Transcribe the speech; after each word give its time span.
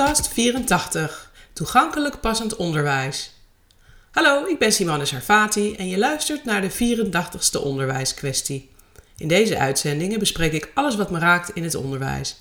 podcast 0.00 0.28
84. 0.28 1.30
Toegankelijk 1.52 2.20
passend 2.20 2.56
onderwijs. 2.56 3.34
Hallo, 4.10 4.46
ik 4.46 4.58
ben 4.58 4.72
Simone 4.72 5.04
Sarfati 5.04 5.74
en 5.74 5.88
je 5.88 5.98
luistert 5.98 6.44
naar 6.44 6.60
de 6.60 6.70
84ste 6.70 7.62
onderwijskwestie. 7.62 8.70
In 9.16 9.28
deze 9.28 9.58
uitzendingen 9.58 10.18
bespreek 10.18 10.52
ik 10.52 10.70
alles 10.74 10.96
wat 10.96 11.10
me 11.10 11.18
raakt 11.18 11.50
in 11.54 11.62
het 11.62 11.74
onderwijs. 11.74 12.36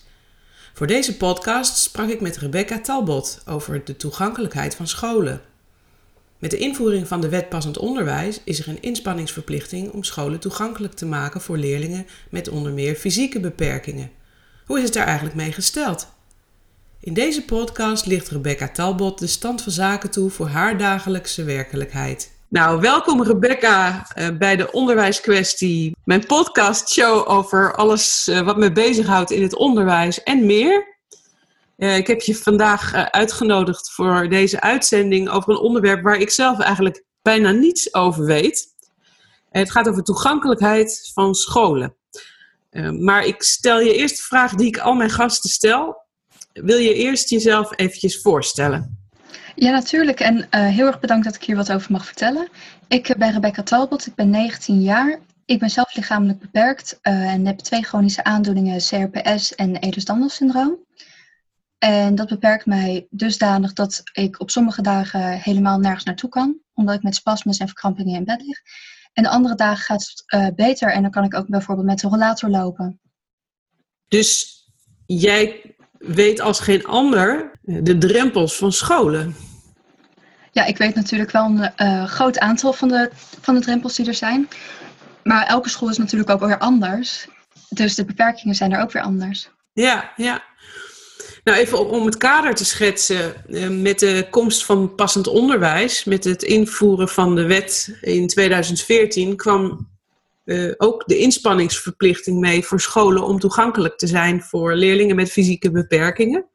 Voor 0.74 0.88
deze 0.88 1.18
podcast 1.18 1.78
sprak 1.78 2.10
ik 2.10 2.21
met 2.21 2.38
Rebecca 2.38 2.80
Talbot 2.80 3.42
over 3.46 3.86
de 3.86 3.98
toegankelijkheid 3.98 4.76
van 4.76 4.88
scholen. 4.88 5.42
Met 6.37 6.51
de 6.51 6.57
invoering 6.57 7.07
van 7.07 7.21
de 7.21 7.29
wet 7.29 7.50
passend 7.50 7.78
onderwijs 7.78 8.42
is 8.43 8.60
er 8.60 8.68
een 8.68 8.82
inspanningsverplichting 8.82 9.92
om 9.92 10.04
scholen 10.04 10.39
toegankelijk 10.39 10.93
te 10.93 11.06
maken 11.06 11.42
voor 11.42 11.57
leerlingen 11.57 12.07
met 12.29 12.50
onder 12.50 12.71
meer 12.71 12.96
fysieke 12.96 13.39
beperkingen. 13.39 14.12
Hoe 14.65 14.78
is 14.78 14.84
het 14.84 14.93
daar 14.93 15.06
eigenlijk 15.06 15.36
mee 15.36 15.51
gesteld? 15.51 16.07
In 17.02 17.14
deze 17.14 17.46
podcast 17.46 18.06
ligt 18.06 18.30
Rebecca 18.30 18.70
Talbot 18.70 19.20
de 19.20 19.28
stand 19.28 19.62
van 19.62 19.71
zaken 19.71 20.12
toe 20.12 20.30
voor 20.30 20.48
haar 20.48 20.78
dagelijkse 20.78 21.44
werkelijkheid. 21.44 22.32
Nou, 22.48 22.82
welkom 22.82 23.24
Rebecca 23.24 24.07
uh, 24.18 24.38
bij 24.38 24.56
de 24.56 24.71
Onderwijskwestie, 24.71 25.96
mijn 26.04 26.26
podcastshow 26.26 27.30
over 27.30 27.76
alles 27.76 28.28
uh, 28.28 28.40
wat 28.40 28.57
me 28.57 28.71
bezighoudt 28.71 29.32
in 29.32 29.42
het 29.42 29.56
onderwijs 29.56 30.24
en 30.24 30.46
meer. 30.46 30.98
Uh, 31.78 31.98
ik 31.98 32.08
heb 32.08 32.22
je 32.22 32.36
vandaag 32.36 32.94
uitgenodigd 32.94 33.92
voor 33.92 34.30
deze 34.30 34.62
uitzending 34.62 35.30
over 35.30 35.50
een 35.50 35.59
onderwerp 35.59 36.04
waar 36.04 36.18
ik 36.18 36.30
zelf 36.30 36.59
eigenlijk 36.59 37.04
bijna 37.22 37.52
niets 37.52 37.94
over 37.94 38.26
weet. 38.26 38.68
het 39.50 39.72
gaat 39.72 39.88
over 39.88 40.04
toegankelijkheid 40.04 41.12
van 41.14 41.34
scholen. 41.36 41.95
maar 43.00 43.26
ik 43.26 43.44
stel 43.44 43.80
je 43.80 43.95
eerst 43.95 44.18
de 44.18 44.23
vraag 44.23 44.54
die 44.56 44.68
ik 44.68 44.78
al 44.78 44.94
mijn 44.94 45.10
gasten 45.10 45.50
stel 45.50 46.08
wil 46.64 46.78
je 46.78 46.94
eerst 46.94 47.30
jezelf 47.30 47.78
eventjes 47.78 48.22
voorstellen? 48.22 48.98
Ja, 49.56 49.72
natuurlijk. 49.72 50.20
En 50.20 50.38
uh, 50.38 50.68
heel 50.68 50.86
erg 50.86 51.00
bedankt 51.00 51.26
dat 51.26 51.36
ik 51.36 51.44
hier 51.44 51.56
wat 51.56 51.72
over 51.72 51.92
mag 51.92 52.06
vertellen. 52.06 52.48
Ik 52.88 53.16
ben 53.18 53.32
Rebecca 53.32 53.64
Talbot, 53.64 54.08
ik 54.08 54.16
ben 54.16 54.30
19 54.30 54.82
jaar. 54.82 55.20
Ik 55.46 55.60
ben 55.60 55.70
zelf 55.70 55.96
lichamelijk 55.96 56.40
beperkt 56.40 57.00
uh, 57.04 57.34
en 57.34 57.46
heb 57.46 57.60
twee 57.60 57.84
chronische 57.84 58.24
aandoeningen, 58.24 58.78
CRPS 58.78 59.56
en 59.56 59.76
Ehlers-Danlos 59.76 60.36
syndroom. 60.36 60.78
En 61.78 62.16
dat 62.16 62.28
beperkt 62.28 62.66
mij 62.66 63.08
dusdanig 63.10 63.73
dat 63.73 64.02
ik 64.14 64.40
op 64.40 64.50
sommige 64.50 64.82
dagen 64.82 65.40
helemaal 65.40 65.80
nergens 65.80 66.04
naartoe 66.04 66.30
kan, 66.30 66.60
omdat 66.73 66.96
ik 66.96 67.04
met 67.04 67.16
spasmes 67.16 67.58
en 67.58 67.68
verkrampingen 67.68 68.16
in 68.16 68.26
bed 68.26 68.42
lig. 68.42 68.62
En 69.14 69.23
de 69.23 69.30
andere 69.30 69.56
dagen 69.56 69.84
gaat 69.84 70.23
het 70.26 70.56
beter 70.56 70.92
en 70.92 71.02
dan 71.02 71.12
kan 71.12 71.23
ik 71.23 71.36
ook 71.36 71.48
bijvoorbeeld 71.48 71.88
met 71.88 72.00
de 72.00 72.08
rollator 72.08 72.50
lopen. 72.50 73.00
Dus 74.08 74.64
jij 75.06 75.76
weet 76.00 76.42
als 76.42 76.59
geen 76.59 76.86
ander 76.86 77.52
de 77.61 77.97
drempels 77.97 78.55
van 78.55 78.72
scholen. 78.72 79.36
Ja, 80.52 80.66
ik 80.66 80.78
weet 80.78 80.95
natuurlijk 80.95 81.31
wel 81.31 81.45
een 81.45 81.72
uh, 81.78 82.05
groot 82.05 82.39
aantal 82.39 82.73
van 82.73 82.88
de, 82.88 83.09
van 83.42 83.55
de 83.55 83.61
drempels 83.61 83.95
die 83.95 84.08
er 84.08 84.14
zijn. 84.14 84.47
Maar 85.23 85.45
elke 85.45 85.70
school 85.70 85.89
is 85.89 85.97
natuurlijk 85.97 86.30
ook 86.30 86.39
weer 86.39 86.58
anders. 86.58 87.27
Dus 87.70 87.95
de 87.95 88.05
beperkingen 88.05 88.55
zijn 88.55 88.72
er 88.72 88.81
ook 88.81 88.92
weer 88.92 89.02
anders. 89.02 89.50
Ja, 89.73 90.14
ja. 90.16 90.44
Nou, 91.44 91.58
even 91.58 91.89
om 91.89 92.05
het 92.05 92.17
kader 92.17 92.55
te 92.55 92.66
schetsen. 92.66 93.45
Eh, 93.47 93.70
met 93.70 94.00
de 94.00 94.27
komst 94.30 94.66
van 94.66 94.95
passend 94.95 95.27
onderwijs, 95.27 96.03
met 96.03 96.23
het 96.23 96.44
invoeren 96.44 97.09
van 97.09 97.36
de 97.36 97.45
wet 97.45 97.97
in 98.02 98.27
2014, 98.27 99.36
kwam 99.36 99.89
uh, 100.50 100.73
ook 100.78 101.04
de 101.05 101.17
inspanningsverplichting 101.17 102.39
mee 102.39 102.65
voor 102.65 102.82
scholen 102.82 103.23
om 103.23 103.39
toegankelijk 103.39 103.98
te 103.98 104.08
zijn 104.08 104.42
voor 104.42 104.73
leerlingen 104.73 105.15
met 105.15 105.32
fysieke 105.32 105.71
beperkingen. 105.71 106.45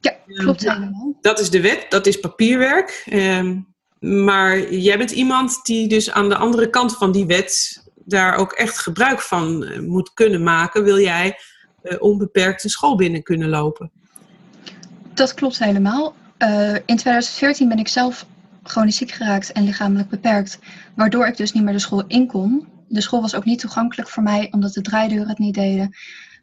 Ja, 0.00 0.16
klopt 0.26 0.60
helemaal. 0.60 1.16
Dat 1.20 1.40
is 1.40 1.50
de 1.50 1.60
wet, 1.60 1.86
dat 1.88 2.06
is 2.06 2.20
papierwerk. 2.20 3.06
Uh, 3.06 3.50
maar 3.98 4.72
jij 4.72 4.98
bent 4.98 5.10
iemand 5.10 5.60
die 5.64 5.88
dus 5.88 6.10
aan 6.10 6.28
de 6.28 6.36
andere 6.36 6.70
kant 6.70 6.96
van 6.96 7.12
die 7.12 7.26
wet 7.26 7.82
daar 8.04 8.36
ook 8.36 8.52
echt 8.52 8.78
gebruik 8.78 9.20
van 9.20 9.62
uh, 9.62 9.78
moet 9.78 10.12
kunnen 10.14 10.42
maken. 10.42 10.84
Wil 10.84 10.98
jij 10.98 11.38
uh, 11.82 11.96
onbeperkt 12.02 12.64
een 12.64 12.70
school 12.70 12.96
binnen 12.96 13.22
kunnen 13.22 13.48
lopen? 13.48 13.90
Dat 15.14 15.34
klopt 15.34 15.58
helemaal. 15.58 16.14
in 16.86 16.96
2014 16.96 17.68
ben 17.68 17.78
ik 17.78 17.88
zelf 17.88 18.26
chronisch 18.62 18.96
ziek 18.96 19.10
geraakt 19.10 19.52
en 19.52 19.64
lichamelijk 19.64 20.08
beperkt, 20.08 20.58
waardoor 20.96 21.26
ik 21.26 21.36
dus 21.36 21.52
niet 21.52 21.62
meer 21.64 21.72
de 21.72 21.78
school 21.78 22.04
in 22.06 22.26
kon 22.26 22.72
de 22.88 23.00
school 23.00 23.20
was 23.20 23.34
ook 23.34 23.44
niet 23.44 23.58
toegankelijk 23.58 24.08
voor 24.08 24.22
mij, 24.22 24.48
omdat 24.50 24.72
de 24.72 24.80
draaideuren 24.80 25.28
het 25.28 25.38
niet 25.38 25.54
deden. 25.54 25.96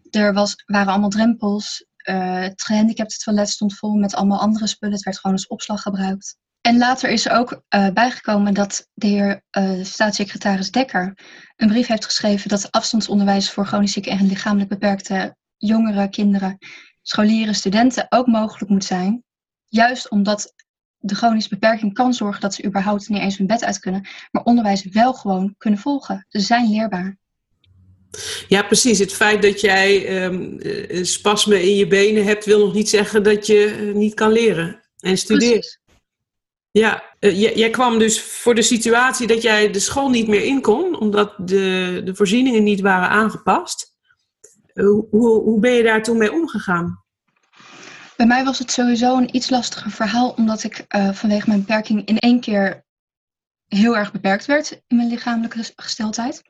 Er 0.10 0.34
was, 0.34 0.64
waren 0.66 0.92
allemaal 0.92 1.10
drempels. 1.10 1.86
Uh, 2.10 2.40
het 2.40 2.64
gehandicapte 2.64 3.18
toilet 3.18 3.50
stond 3.50 3.78
vol 3.78 3.94
met 3.94 4.16
allemaal 4.16 4.40
andere 4.40 4.68
spullen. 4.68 4.96
Het 4.96 5.04
werd 5.04 5.20
gewoon 5.20 5.36
als 5.36 5.48
opslag 5.48 5.82
gebruikt. 5.82 6.38
En 6.62 6.78
later 6.78 7.10
is 7.10 7.26
er 7.26 7.32
ook 7.32 7.52
uh, 7.76 7.90
bijgekomen 7.90 8.54
dat 8.54 8.88
de 8.94 9.08
heer 9.08 9.44
uh, 9.58 9.84
staatssecretaris 9.84 10.72
Dekker 10.72 11.18
een 11.56 11.68
brief 11.68 11.88
heeft 11.88 12.06
geschreven 12.06 12.50
dat 12.50 12.72
afstandsonderwijs 12.72 13.52
voor 13.52 13.66
chronisch 13.66 13.92
zieke 13.92 14.10
en 14.10 14.26
lichamelijk 14.26 14.70
beperkte 14.70 15.36
jongeren, 15.58 16.10
kinderen, 16.10 16.58
scholieren, 17.02 17.56
studenten 17.56 18.06
ook 18.10 18.28
mogelijk 18.28 18.72
moet 18.72 18.84
zijn. 18.84 19.24
Juist 19.68 20.10
omdat 20.10 20.54
de 21.02 21.16
chronische 21.16 21.50
beperking 21.50 21.94
kan 21.94 22.14
zorgen 22.14 22.42
dat 22.42 22.54
ze 22.54 22.66
überhaupt 22.66 23.10
niet 23.10 23.22
eens 23.22 23.38
hun 23.38 23.48
bed 23.48 23.64
uit 23.64 23.80
kunnen, 23.80 24.08
maar 24.32 24.44
onderwijs 24.44 24.84
wel 24.84 25.14
gewoon 25.14 25.56
kunnen 25.58 25.80
volgen. 25.80 26.26
Ze 26.30 26.40
zijn 26.40 26.70
leerbaar. 26.70 27.20
Ja, 28.48 28.64
precies. 28.64 29.00
Het 29.00 29.14
feit 29.14 29.42
dat 29.42 29.62
jij 29.62 30.24
um, 30.24 30.58
spasmen 31.06 31.62
in 31.62 31.76
je 31.76 31.88
benen 31.88 32.26
hebt, 32.26 32.46
wil 32.46 32.60
nog 32.60 32.74
niet 32.74 32.90
zeggen 32.90 33.24
dat 33.24 33.48
je 33.48 33.66
eh, 33.66 33.96
niet 33.96 34.14
kan 34.14 34.32
leren 34.32 34.82
en 35.00 35.18
studeren. 35.18 35.52
Precies. 35.52 35.80
Ja, 36.72 37.04
uh, 37.20 37.56
jij 37.56 37.70
kwam 37.70 38.00
dus 38.00 38.22
voor 38.22 38.56
de 38.56 38.62
situatie 38.62 39.28
dat 39.28 39.42
jij 39.42 39.72
de 39.72 39.80
school 39.80 40.10
niet 40.10 40.28
meer 40.28 40.44
in 40.44 40.62
kon, 40.62 41.00
omdat 41.00 41.34
de, 41.38 42.02
de 42.04 42.16
voorzieningen 42.16 42.64
niet 42.64 42.82
waren 42.82 43.10
aangepast. 43.10 43.96
Uh, 44.74 44.86
hoe, 44.86 45.42
hoe 45.42 45.60
ben 45.60 45.72
je 45.72 45.84
daar 45.84 46.04
toen 46.04 46.18
mee 46.18 46.32
omgegaan? 46.32 47.01
Bij 48.22 48.30
mij 48.30 48.44
was 48.44 48.60
het 48.60 48.72
sowieso 48.72 49.18
een 49.18 49.36
iets 49.36 49.50
lastiger 49.50 49.92
verhaal, 49.92 50.30
omdat 50.30 50.64
ik 50.64 50.86
uh, 50.96 51.12
vanwege 51.12 51.48
mijn 51.48 51.60
beperking 51.60 52.06
in 52.06 52.18
één 52.18 52.40
keer 52.40 52.86
heel 53.68 53.98
erg 53.98 54.12
beperkt 54.12 54.46
werd 54.46 54.82
in 54.88 54.96
mijn 54.98 55.10
lichamelijke 55.10 55.74
gesteldheid. 55.76 56.42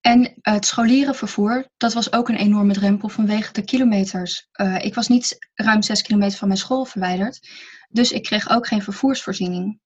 En 0.00 0.20
uh, 0.20 0.28
het 0.42 0.66
scholierenvervoer, 0.66 1.68
dat 1.76 1.92
was 1.92 2.12
ook 2.12 2.28
een 2.28 2.36
enorme 2.36 2.72
drempel 2.72 3.08
vanwege 3.08 3.52
de 3.52 3.64
kilometers. 3.64 4.48
Uh, 4.60 4.84
ik 4.84 4.94
was 4.94 5.08
niet 5.08 5.50
ruim 5.54 5.82
zes 5.82 6.02
kilometer 6.02 6.38
van 6.38 6.48
mijn 6.48 6.60
school 6.60 6.84
verwijderd, 6.84 7.48
dus 7.88 8.12
ik 8.12 8.22
kreeg 8.22 8.50
ook 8.50 8.66
geen 8.66 8.82
vervoersvoorziening. 8.82 9.80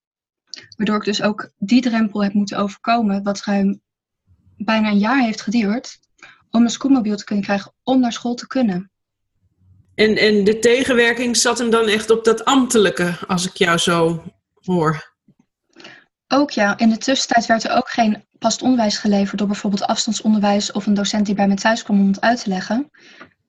Waardoor 0.76 0.96
ik 0.96 1.04
dus 1.04 1.22
ook 1.22 1.52
die 1.58 1.80
drempel 1.82 2.22
heb 2.22 2.32
moeten 2.32 2.58
overkomen, 2.58 3.22
wat 3.22 3.44
ruim 3.44 3.80
bijna 4.56 4.88
een 4.88 4.98
jaar 4.98 5.22
heeft 5.22 5.40
geduurd, 5.40 5.98
om 6.50 6.62
een 6.62 6.70
scootmobiel 6.70 7.16
te 7.16 7.24
kunnen 7.24 7.44
krijgen 7.44 7.74
om 7.82 8.00
naar 8.00 8.12
school 8.12 8.34
te 8.34 8.46
kunnen. 8.46 8.91
En, 10.02 10.16
en 10.16 10.44
de 10.44 10.58
tegenwerking 10.58 11.36
zat 11.36 11.58
hem 11.58 11.70
dan 11.70 11.88
echt 11.88 12.10
op 12.10 12.24
dat 12.24 12.44
ambtelijke, 12.44 13.14
als 13.26 13.46
ik 13.46 13.56
jou 13.56 13.78
zo 13.78 14.22
hoor. 14.60 15.14
Ook 16.28 16.50
ja, 16.50 16.78
in 16.78 16.88
de 16.88 16.98
tussentijd 16.98 17.46
werd 17.46 17.64
er 17.64 17.76
ook 17.76 17.90
geen 17.90 18.24
past 18.38 18.62
onderwijs 18.62 18.98
geleverd 18.98 19.38
door 19.38 19.46
bijvoorbeeld 19.46 19.86
afstandsonderwijs 19.86 20.72
of 20.72 20.86
een 20.86 20.94
docent 20.94 21.26
die 21.26 21.34
bij 21.34 21.48
me 21.48 21.54
thuis 21.54 21.82
kwam 21.82 22.00
om 22.00 22.06
het 22.06 22.20
uit 22.20 22.42
te 22.42 22.48
leggen. 22.48 22.90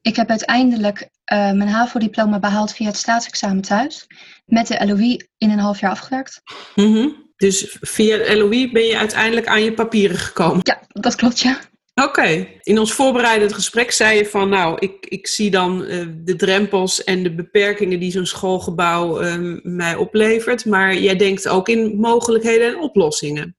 Ik 0.01 0.15
heb 0.15 0.29
uiteindelijk 0.29 0.99
uh, 1.01 1.07
mijn 1.51 1.67
HAVO-diploma 1.67 2.39
behaald 2.39 2.73
via 2.73 2.87
het 2.87 2.97
staatsexamen 2.97 3.61
thuis, 3.61 4.07
met 4.45 4.67
de 4.67 4.85
LOE 4.87 5.27
in 5.37 5.49
een 5.49 5.59
half 5.59 5.79
jaar 5.79 5.91
afgewerkt. 5.91 6.41
Mm 6.75 6.93
-hmm. 6.93 7.31
Dus 7.35 7.77
via 7.81 8.17
de 8.17 8.37
LOE 8.37 8.71
ben 8.71 8.83
je 8.83 8.97
uiteindelijk 8.97 9.47
aan 9.47 9.63
je 9.63 9.73
papieren 9.73 10.17
gekomen? 10.17 10.59
Ja, 10.63 10.81
dat 10.87 11.15
klopt 11.15 11.39
ja. 11.39 11.59
Oké, 12.01 12.47
in 12.61 12.79
ons 12.79 12.93
voorbereidend 12.93 13.53
gesprek 13.53 13.91
zei 13.91 14.17
je 14.17 14.25
van, 14.25 14.49
nou, 14.49 14.77
ik, 14.79 15.05
ik 15.05 15.27
zie 15.27 15.51
dan 15.51 15.81
uh, 15.81 16.07
de 16.15 16.35
drempels 16.35 17.03
en 17.03 17.23
de 17.23 17.35
beperkingen 17.35 17.99
die 17.99 18.11
zo'n 18.11 18.25
schoolgebouw 18.25 19.23
uh, 19.23 19.59
mij 19.63 19.95
oplevert, 19.95 20.65
maar 20.65 20.97
jij 20.97 21.15
denkt 21.15 21.47
ook 21.47 21.69
in 21.69 21.95
mogelijkheden 21.99 22.67
en 22.67 22.79
oplossingen. 22.79 23.55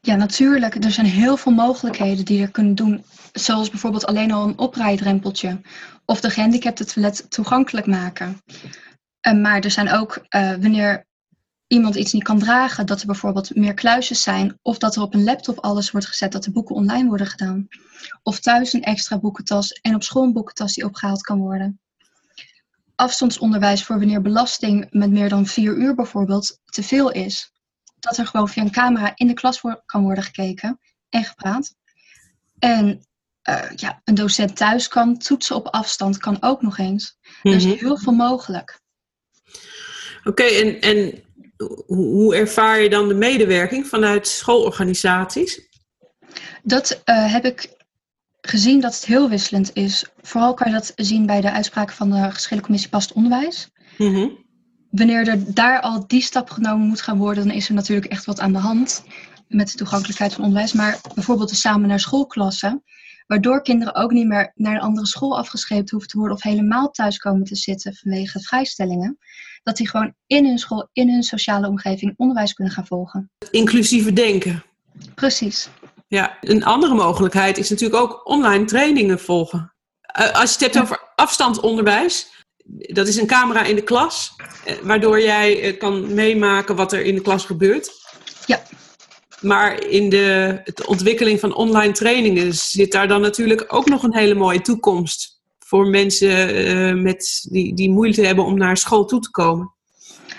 Ja, 0.00 0.16
natuurlijk. 0.16 0.84
Er 0.84 0.90
zijn 0.90 1.06
heel 1.06 1.36
veel 1.36 1.52
mogelijkheden 1.52 2.24
die 2.24 2.40
je 2.40 2.50
kunt 2.50 2.76
doen, 2.76 3.04
zoals 3.32 3.70
bijvoorbeeld 3.70 4.06
alleen 4.06 4.32
al 4.32 4.48
een 4.48 4.58
oprijdrempeltje 4.58 5.60
of 6.04 6.20
de 6.20 6.30
gehandicapte 6.30 6.84
toilet 6.84 7.30
toegankelijk 7.30 7.86
maken. 7.86 8.42
Uh, 9.28 9.34
maar 9.34 9.60
er 9.60 9.70
zijn 9.70 9.92
ook, 9.92 10.26
wanneer 10.30 11.06
iemand 11.68 11.94
iets 11.94 12.12
niet 12.12 12.22
kan 12.22 12.38
dragen, 12.38 12.86
dat 12.86 13.00
er 13.00 13.06
bijvoorbeeld 13.06 13.54
meer 13.54 13.74
kluisjes 13.74 14.22
zijn, 14.22 14.58
of 14.62 14.78
dat 14.78 14.96
er 14.96 15.02
op 15.02 15.14
een 15.14 15.24
laptop 15.24 15.58
alles 15.58 15.90
wordt 15.90 16.06
gezet, 16.06 16.32
dat 16.32 16.44
de 16.44 16.50
boeken 16.50 16.74
online 16.74 17.08
worden 17.08 17.26
gedaan. 17.26 17.68
Of 18.22 18.40
thuis 18.40 18.72
een 18.72 18.82
extra 18.82 19.18
boekentas 19.18 19.72
en 19.72 19.94
op 19.94 20.02
school 20.02 20.22
een 20.22 20.32
boekentas 20.32 20.74
die 20.74 20.84
opgehaald 20.84 21.22
kan 21.22 21.38
worden. 21.38 21.80
Afstandsonderwijs 22.94 23.84
voor 23.84 23.98
wanneer 23.98 24.22
belasting 24.22 24.86
met 24.90 25.10
meer 25.10 25.28
dan 25.28 25.46
vier 25.46 25.76
uur 25.76 25.94
bijvoorbeeld 25.94 26.60
te 26.64 26.82
veel 26.82 27.10
is. 27.10 27.52
Dat 27.98 28.16
er 28.16 28.26
gewoon 28.26 28.48
via 28.48 28.62
een 28.62 28.70
camera 28.70 29.12
in 29.14 29.26
de 29.26 29.34
klas 29.34 29.60
kan 29.86 30.02
worden 30.02 30.24
gekeken 30.24 30.78
en 31.08 31.24
gepraat. 31.24 31.74
En 32.58 33.06
eh, 33.42 33.70
ja, 33.76 34.00
een 34.04 34.14
docent 34.14 34.56
thuis 34.56 34.88
kan, 34.88 35.18
toetsen 35.18 35.56
op 35.56 35.66
afstand 35.66 36.18
kan 36.18 36.36
ook 36.40 36.62
nog 36.62 36.78
eens. 36.78 37.18
Er 37.42 37.54
is 37.54 37.64
heel 37.64 37.98
veel 37.98 38.12
mogelijk. 38.12 38.80
Oké, 40.24 40.42
en, 40.42 40.80
en 40.80 41.22
hoe 41.86 42.36
ervaar 42.36 42.80
je 42.80 42.88
dan 42.88 43.08
de 43.08 43.14
medewerking 43.14 43.86
vanuit 43.86 44.28
schoolorganisaties? 44.28 45.68
Dat 46.62 47.00
eh, 47.04 47.32
heb 47.32 47.44
ik 47.44 47.76
gezien 48.40 48.80
dat 48.80 48.94
het 48.94 49.04
heel 49.04 49.28
wisselend 49.28 49.70
is. 49.74 50.04
Vooral 50.20 50.54
kan 50.54 50.66
je 50.66 50.74
dat 50.74 50.92
zien 50.96 51.26
bij 51.26 51.40
de 51.40 51.50
uitspraken 51.50 51.94
van 51.94 52.10
de 52.10 52.30
geschillencommissie 52.30 52.90
Past 52.90 53.12
Onderwijs. 53.12 53.70
Mhm. 53.98 54.28
Wanneer 54.90 55.28
er 55.28 55.54
daar 55.54 55.80
al 55.80 56.06
die 56.06 56.22
stap 56.22 56.50
genomen 56.50 56.86
moet 56.86 57.00
gaan 57.00 57.18
worden, 57.18 57.46
dan 57.46 57.56
is 57.56 57.68
er 57.68 57.74
natuurlijk 57.74 58.12
echt 58.12 58.24
wat 58.24 58.40
aan 58.40 58.52
de 58.52 58.58
hand 58.58 59.04
met 59.48 59.70
de 59.70 59.76
toegankelijkheid 59.76 60.34
van 60.34 60.44
onderwijs. 60.44 60.72
Maar 60.72 61.00
bijvoorbeeld 61.14 61.48
de 61.48 61.54
samen 61.56 61.88
naar 61.88 62.00
schoolklassen, 62.00 62.82
waardoor 63.28 63.62
kinderen 63.62 63.94
ook 63.94 64.10
niet 64.10 64.26
meer 64.26 64.52
naar 64.54 64.74
een 64.74 64.80
andere 64.80 65.06
school 65.06 65.38
afgescheept 65.38 65.90
hoeven 65.90 66.08
te 66.08 66.18
worden 66.18 66.36
of 66.36 66.42
helemaal 66.42 66.90
thuis 66.90 67.18
komen 67.18 67.44
te 67.44 67.56
zitten 67.56 67.94
vanwege 67.94 68.40
vrijstellingen. 68.40 69.18
Dat 69.62 69.76
die 69.76 69.88
gewoon 69.88 70.14
in 70.26 70.46
hun 70.46 70.58
school, 70.58 70.88
in 70.92 71.10
hun 71.10 71.22
sociale 71.22 71.68
omgeving 71.68 72.14
onderwijs 72.16 72.52
kunnen 72.52 72.74
gaan 72.74 72.86
volgen. 72.86 73.30
Inclusieve 73.50 74.12
denken. 74.12 74.64
Precies. 75.14 75.68
Ja, 76.06 76.38
een 76.40 76.64
andere 76.64 76.94
mogelijkheid 76.94 77.58
is 77.58 77.70
natuurlijk 77.70 78.02
ook 78.02 78.28
online 78.28 78.64
trainingen 78.64 79.20
volgen. 79.20 79.74
Eh, 80.00 80.32
als 80.32 80.54
je 80.54 80.64
het 80.64 80.74
hebt 80.74 80.84
over 80.84 81.12
afstandsonderwijs, 81.14 82.44
dat 82.64 83.08
is 83.08 83.16
een 83.16 83.26
camera 83.26 83.64
in 83.64 83.74
de 83.74 83.82
klas, 83.82 84.34
eh, 84.64 84.74
waardoor 84.82 85.20
jij 85.20 85.60
eh, 85.60 85.78
kan 85.78 86.14
meemaken 86.14 86.76
wat 86.76 86.92
er 86.92 87.04
in 87.04 87.14
de 87.14 87.20
klas 87.20 87.44
gebeurt. 87.44 87.90
Ja. 88.46 88.62
Maar 89.40 89.84
in 89.84 90.08
de, 90.08 90.60
de 90.74 90.86
ontwikkeling 90.86 91.40
van 91.40 91.54
online 91.54 91.92
trainingen 91.92 92.54
zit 92.54 92.92
daar 92.92 93.08
dan 93.08 93.20
natuurlijk 93.20 93.64
ook 93.68 93.88
nog 93.88 94.02
een 94.02 94.16
hele 94.16 94.34
mooie 94.34 94.60
toekomst 94.60 95.40
voor 95.58 95.86
mensen 95.86 96.54
eh, 96.54 96.94
met, 97.02 97.46
die, 97.50 97.74
die 97.74 97.90
moeite 97.90 98.26
hebben 98.26 98.44
om 98.44 98.58
naar 98.58 98.76
school 98.76 99.04
toe 99.04 99.20
te 99.20 99.30
komen. 99.30 99.72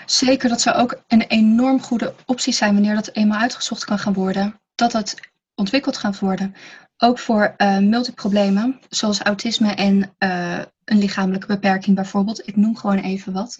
Zeker, 0.06 0.48
dat 0.48 0.60
zou 0.60 0.76
ook 0.76 1.02
een 1.06 1.22
enorm 1.22 1.80
goede 1.80 2.14
optie 2.26 2.52
zijn 2.52 2.72
wanneer 2.72 2.94
dat 2.94 3.10
eenmaal 3.12 3.40
uitgezocht 3.40 3.84
kan 3.84 3.98
gaan 3.98 4.12
worden. 4.12 4.60
Dat 4.74 4.92
het 4.92 5.14
ontwikkeld 5.54 5.96
gaat 5.96 6.18
worden. 6.18 6.54
Ook 6.96 7.18
voor 7.18 7.54
eh 7.56 7.78
multiproblemen, 7.78 8.80
zoals 8.88 9.20
autisme 9.20 9.74
en 9.74 10.14
eh, 10.18 10.58
een 10.84 10.98
lichamelijke 10.98 11.46
beperking 11.46 11.96
bijvoorbeeld. 11.96 12.48
Ik 12.48 12.56
noem 12.56 12.76
gewoon 12.76 12.98
even 12.98 13.32
wat. 13.32 13.58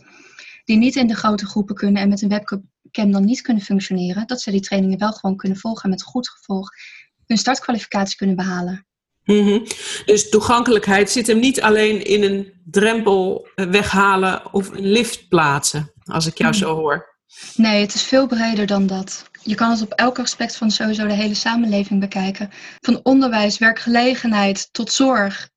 Die 0.70 0.78
niet 0.78 0.96
in 0.96 1.06
de 1.06 1.14
grote 1.14 1.46
groepen 1.46 1.74
kunnen 1.74 2.02
en 2.02 2.08
met 2.08 2.22
een 2.22 2.28
webcam 2.28 3.12
dan 3.12 3.24
niet 3.24 3.40
kunnen 3.40 3.62
functioneren. 3.62 4.26
Dat 4.26 4.40
ze 4.40 4.50
die 4.50 4.60
trainingen 4.60 4.98
wel 4.98 5.12
gewoon 5.12 5.36
kunnen 5.36 5.58
volgen 5.58 5.82
en 5.82 5.90
met 5.90 6.02
goed 6.02 6.28
gevolg 6.28 6.70
hun 7.26 7.38
startkwalificatie 7.38 8.16
kunnen 8.16 8.36
behalen. 8.36 8.86
Mhm. 9.24 9.58
Dus 10.06 10.28
toegankelijkheid 10.28 11.10
zit 11.10 11.26
hem 11.26 11.38
niet 11.38 11.60
alleen 11.60 12.04
in 12.04 12.22
een 12.22 12.52
drempel 12.64 13.48
eh, 13.54 13.66
weghalen 13.66 14.52
of 14.52 14.70
een 14.70 14.86
lift 14.86 15.28
plaatsen, 15.28 15.92
als 16.04 16.26
ik 16.26 16.38
jou 16.38 16.50
Mhm. 16.50 16.58
zo 16.58 16.74
hoor. 16.74 17.18
Nee, 17.56 17.80
het 17.80 17.94
is 17.94 18.02
veel 18.02 18.26
breder 18.26 18.66
dan 18.66 18.86
dat. 18.86 19.30
Je 19.42 19.54
kan 19.54 19.70
het 19.70 19.82
op 19.82 19.92
elk 19.92 20.18
aspect 20.18 20.56
van 20.56 20.70
sowieso 20.70 21.06
de 21.06 21.12
hele 21.12 21.34
samenleving 21.34 22.00
bekijken. 22.00 22.50
Van 22.80 23.00
onderwijs, 23.02 23.58
werkgelegenheid 23.58 24.68
tot 24.72 24.92
zorg. 24.92 25.50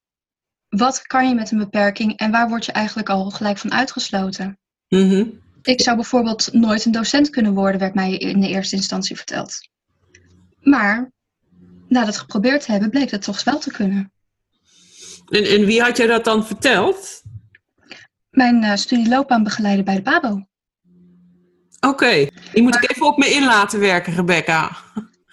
Wat 0.67 1.01
kan 1.01 1.27
je 1.27 1.35
met 1.35 1.51
een 1.51 1.57
beperking 1.57 2.17
en 2.17 2.31
waar 2.31 2.49
word 2.49 2.65
je 2.65 2.71
eigenlijk 2.71 3.09
al 3.09 3.29
gelijk 3.29 3.57
van 3.57 3.73
uitgesloten? 3.73 4.57
Mhm. 4.93 5.25
Ik 5.61 5.81
zou 5.81 5.95
bijvoorbeeld 5.95 6.53
nooit 6.53 6.85
een 6.85 6.91
docent 6.91 7.29
kunnen 7.29 7.53
worden, 7.53 7.79
werd 7.79 7.93
mij 7.93 8.17
in 8.17 8.41
de 8.41 8.47
eerste 8.47 8.75
instantie 8.75 9.15
verteld. 9.15 9.57
Maar 10.59 11.11
na 11.87 12.05
dat 12.05 12.17
geprobeerd 12.17 12.65
te 12.65 12.71
hebben, 12.71 12.89
bleek 12.89 13.09
dat 13.09 13.21
toch 13.21 13.43
wel 13.43 13.59
te 13.59 13.71
kunnen. 13.71 14.11
En, 15.29 15.43
en 15.43 15.65
wie 15.65 15.81
had 15.81 15.97
jij 15.97 16.07
dat 16.07 16.23
dan 16.23 16.45
verteld? 16.45 17.21
Mijn 18.29 18.63
eh 18.63 18.75
studieloopbaanbegeleider 18.75 19.83
bij 19.83 19.95
de 19.95 20.01
PABO. 20.01 20.47
Oké, 21.79 22.27
die 22.53 22.63
moet 22.63 22.75
ik 22.75 22.91
even 22.91 23.05
op 23.05 23.17
me 23.17 23.25
in 23.25 23.45
laten 23.45 23.79
werken, 23.79 24.13
Rebecca. 24.13 24.77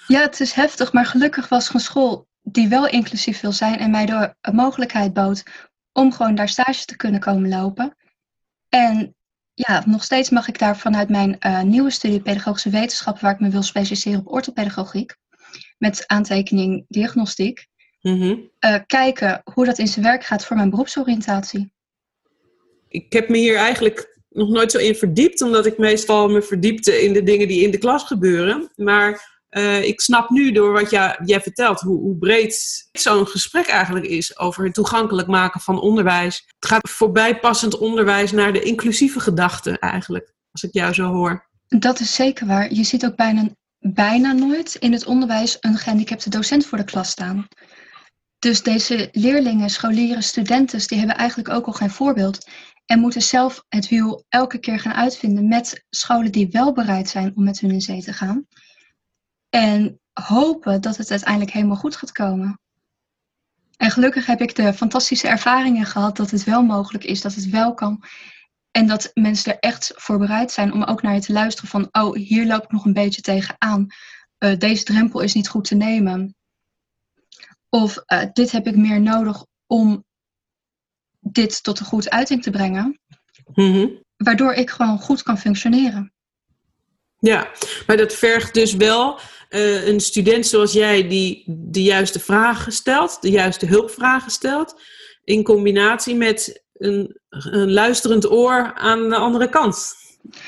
Ja, 0.06 0.20
het 0.20 0.40
is 0.40 0.52
heftig, 0.52 0.92
maar 0.92 1.06
gelukkig 1.06 1.48
was 1.48 1.68
er 1.68 1.74
een 1.74 1.80
school 1.80 2.28
die 2.42 2.68
wel 2.68 2.88
inclusief 2.88 3.40
wil 3.40 3.52
zijn 3.52 3.78
en 3.78 3.90
mij 3.90 4.06
de 4.06 4.34
mogelijkheid 4.52 5.12
bood 5.12 5.42
om 5.92 6.12
gewoon 6.12 6.34
daar 6.34 6.48
stage 6.48 6.84
te 6.84 6.96
kunnen 6.96 7.20
komen 7.20 7.48
lopen. 7.48 7.96
En 8.68 9.14
ja, 9.66 9.82
nog 9.86 10.04
steeds 10.04 10.30
mag 10.30 10.48
ik 10.48 10.58
daar 10.58 10.76
vanuit 10.78 11.08
mijn 11.08 11.38
eh, 11.38 11.62
nieuwe 11.62 11.90
studie 11.90 12.20
pedagogische 12.20 12.70
wetenschappen, 12.70 13.22
waar 13.24 13.34
ik 13.34 13.40
me 13.40 13.48
wil 13.48 13.62
specialiseren 13.62 14.20
op 14.20 14.32
orthopedagogiek, 14.32 15.16
met 15.78 16.04
aantekening 16.06 16.84
diagnostiek, 16.88 17.68
Mhm. 18.00 18.36
eh, 18.58 18.76
kijken 18.86 19.40
hoe 19.54 19.64
dat 19.64 19.78
in 19.78 19.88
zijn 19.88 20.04
werk 20.04 20.24
gaat 20.24 20.44
voor 20.44 20.56
mijn 20.56 20.70
beroepsoriëntatie. 20.70 21.72
Ik 22.88 23.12
heb 23.12 23.28
me 23.28 23.36
hier 23.38 23.56
eigenlijk 23.56 24.18
nog 24.28 24.48
nooit 24.48 24.70
zo 24.70 24.78
in 24.78 24.94
verdiept, 24.94 25.42
omdat 25.42 25.66
ik 25.66 25.78
meestal 25.78 26.28
me 26.28 26.42
verdiepte 26.42 27.02
in 27.02 27.12
de 27.12 27.22
dingen 27.22 27.48
die 27.48 27.62
in 27.64 27.70
de 27.70 27.78
klas 27.78 28.04
gebeuren. 28.04 28.70
Maar 28.76 29.39
eh, 29.50 29.84
ik 29.84 30.00
snap 30.00 30.30
nu 30.30 30.52
door 30.52 30.72
wat 30.72 30.90
jij, 30.90 31.40
vertelt, 31.42 31.80
hoe, 31.80 31.98
hoe 31.98 32.16
breed 32.16 32.88
zo'n 32.92 33.26
gesprek 33.26 33.66
eigenlijk 33.66 34.06
is 34.06 34.38
over 34.38 34.64
het 34.64 34.74
toegankelijk 34.74 35.28
maken 35.28 35.60
van 35.60 35.80
onderwijs. 35.80 36.44
Het 36.58 36.70
gaat 36.70 36.90
voorbij 36.90 37.38
passend 37.38 37.78
onderwijs 37.78 38.32
naar 38.32 38.52
de 38.52 38.62
inclusieve 38.62 39.20
gedachte 39.20 39.78
eigenlijk, 39.78 40.32
als 40.50 40.62
ik 40.62 40.72
jou 40.72 40.92
zo 40.92 41.04
hoor. 41.04 41.48
Dat 41.66 42.00
is 42.00 42.14
zeker 42.14 42.46
waar. 42.46 42.72
Je 42.72 42.84
ziet 42.84 43.04
ook 43.04 43.16
bijna, 43.16 43.48
bijna 43.78 44.32
nooit 44.32 44.74
in 44.74 44.92
het 44.92 45.06
onderwijs 45.06 45.56
een 45.60 45.76
gehandicapte 45.76 46.30
docent 46.30 46.66
voor 46.66 46.78
de 46.78 46.84
klas 46.84 47.10
staan. 47.10 47.46
Dus 48.38 48.62
deze 48.62 49.08
leerlingen, 49.12 49.70
scholieren, 49.70 50.22
studenten, 50.22 50.88
die 50.88 50.98
hebben 50.98 51.16
eigenlijk 51.16 51.48
ook 51.48 51.66
al 51.66 51.72
geen 51.72 51.90
voorbeeld. 51.90 52.46
En 52.86 53.00
moeten 53.00 53.22
zelf 53.22 53.64
het 53.68 53.88
wiel 53.88 54.24
elke 54.28 54.58
keer 54.58 54.80
gaan 54.80 54.94
uitvinden 54.94 55.48
met 55.48 55.84
scholen 55.90 56.32
die 56.32 56.48
wel 56.50 56.72
bereid 56.72 57.08
zijn 57.08 57.32
om 57.34 57.44
met 57.44 57.60
hun 57.60 57.70
in 57.70 57.80
zee 57.80 58.02
te 58.02 58.12
gaan. 58.12 58.46
En 59.50 60.00
hopen 60.12 60.80
dat 60.80 60.96
het 60.96 61.10
uiteindelijk 61.10 61.50
helemaal 61.50 61.76
goed 61.76 61.96
gaat 61.96 62.12
komen. 62.12 62.60
En 63.76 63.90
gelukkig 63.90 64.26
heb 64.26 64.40
ik 64.40 64.56
de 64.56 64.74
fantastische 64.74 65.28
ervaringen 65.28 65.86
gehad 65.86 66.16
dat 66.16 66.30
het 66.30 66.44
wel 66.44 66.62
mogelijk 66.62 67.04
is, 67.04 67.20
dat 67.20 67.34
het 67.34 67.48
wel 67.48 67.74
kan. 67.74 68.04
En 68.70 68.86
dat 68.86 69.10
mensen 69.14 69.52
er 69.52 69.58
echt 69.58 69.92
voor 69.96 70.18
bereid 70.18 70.52
zijn 70.52 70.72
om 70.72 70.82
ook 70.82 71.02
naar 71.02 71.14
je 71.14 71.20
te 71.20 71.32
luisteren 71.32 71.70
van, 71.70 71.88
oh, 71.90 72.14
hier 72.14 72.46
loop 72.46 72.62
ik 72.62 72.70
nog 72.70 72.84
een 72.84 72.92
beetje 72.92 73.22
tegenaan. 73.22 73.86
Uh, 74.38 74.58
deze 74.58 74.84
drempel 74.84 75.20
is 75.20 75.34
niet 75.34 75.48
goed 75.48 75.64
te 75.64 75.74
nemen. 75.74 76.34
Of 77.68 78.02
uh, 78.06 78.22
dit 78.32 78.50
heb 78.50 78.66
ik 78.66 78.76
meer 78.76 79.00
nodig 79.00 79.44
om 79.66 80.04
dit 81.20 81.62
tot 81.62 81.80
een 81.80 81.86
goed 81.86 82.10
uiting 82.10 82.42
te 82.42 82.50
brengen. 82.50 83.00
Mhm. 83.54 83.88
Waardoor 84.16 84.52
ik 84.52 84.70
gewoon 84.70 84.98
goed 84.98 85.22
kan 85.22 85.38
functioneren. 85.38 86.12
Ja, 87.18 87.50
maar 87.86 87.96
dat 87.96 88.14
vergt 88.14 88.54
dus 88.54 88.74
wel 88.74 89.20
uh, 89.50 89.86
een 89.86 90.00
student 90.00 90.46
zoals 90.46 90.72
jij 90.72 91.08
die 91.08 91.44
de 91.46 91.82
juiste 91.82 92.20
vragen 92.20 92.72
stelt, 92.72 93.18
de 93.20 93.30
juiste 93.30 93.66
hulpvragen 93.66 94.30
stelt, 94.30 94.80
in 95.24 95.42
combinatie 95.42 96.14
met 96.14 96.64
een, 96.72 97.20
een 97.28 97.72
luisterend 97.72 98.30
oor 98.30 98.74
aan 98.74 99.08
de 99.08 99.16
andere 99.16 99.48
kant. 99.48 99.98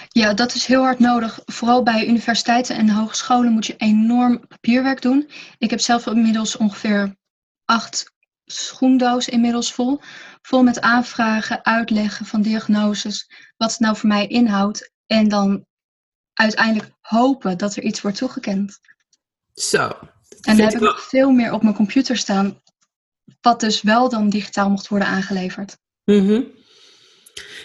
Ja, 0.09 0.35
dat 0.35 0.55
is 0.55 0.67
heel 0.67 0.83
hard 0.83 0.99
nodig. 0.99 1.41
Vooral 1.45 1.83
bij 1.83 2.07
universiteiten 2.07 2.77
en 2.77 2.89
hogescholen 2.89 3.53
moet 3.53 3.67
je 3.67 3.77
enorm 3.77 4.47
papierwerk 4.49 5.03
doen. 5.03 5.31
Ik 5.59 5.71
heb 5.71 5.81
zelf 5.81 6.07
inmiddels 6.07 6.57
ongeveer 6.57 7.17
acht 7.65 8.13
schoendozen 8.45 9.33
inmiddels 9.33 9.73
vol. 9.73 10.01
Vol 10.43 10.63
met 10.63 10.81
aanvragen, 10.81 11.65
uitleggen 11.65 12.27
van 12.27 12.43
diagnoses, 12.43 13.31
wat 13.57 13.71
het 13.71 13.81
nou 13.81 13.97
voor 13.97 14.09
mij 14.09 14.27
inhoudt. 14.27 14.91
En 15.07 15.29
dan 15.29 15.67
uiteindelijk 16.33 16.91
hopen 17.01 17.59
dat 17.59 17.77
er 17.77 17.83
iets 17.83 18.01
wordt 18.01 18.17
toegekend. 18.17 18.81
Zo. 19.55 19.89
En 20.41 20.57
dan 20.57 20.67
heb 20.67 20.75
ik 20.75 20.81
nog 20.81 21.03
veel 21.03 21.31
meer 21.31 21.53
op 21.53 21.63
mijn 21.63 21.75
computer 21.75 22.17
staan, 22.17 22.61
wat 23.41 23.61
dus 23.61 23.83
wel 23.83 24.09
dan 24.09 24.29
digitaal 24.29 24.71
mocht 24.71 24.89
worden 24.89 25.09
aangeleverd. 25.09 25.77
Mm 26.05 26.27
-hmm. 26.27 26.47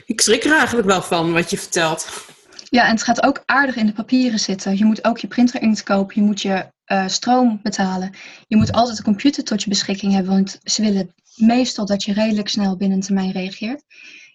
Ik 0.06 0.22
schrik 0.22 0.44
er 0.44 0.58
eigenlijk 0.58 0.88
wel 0.88 1.02
van 1.02 1.34
wat 1.34 1.50
je 1.50 1.58
vertelt. 1.58 2.26
Ja, 2.70 2.86
en 2.86 2.92
het 2.92 3.04
gaat 3.04 3.24
ook 3.24 3.44
aardig 3.46 3.76
in 3.76 3.86
de 3.86 3.94
papieren 3.94 4.40
zitten. 4.40 4.78
Je 4.78 4.86
moet 4.86 5.06
ook 5.06 5.18
je 5.18 5.28
printer 5.28 5.62
inkt 5.62 5.84
kopen, 5.84 6.16
je 6.16 6.28
moet 6.28 6.42
je 6.42 6.72
uh, 6.92 7.08
stroom 7.08 7.60
betalen. 7.64 8.16
Je 8.48 8.56
moet 8.56 8.72
altijd 8.72 8.98
een 8.98 9.04
computer 9.04 9.44
tot 9.44 9.64
je 9.64 9.70
beschikking 9.70 10.14
hebben, 10.14 10.32
want 10.32 10.60
ze 10.64 10.82
willen 10.82 11.14
meestal 11.36 11.86
dat 11.86 12.04
je 12.04 12.14
redelijk 12.14 12.48
snel 12.48 12.78
binnen 12.78 12.98
een 12.98 13.04
termijn 13.04 13.32
reageert. 13.32 13.84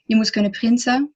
Je 0.05 0.17
moet 0.17 0.31
kunnen 0.31 0.51
printen. 0.51 1.15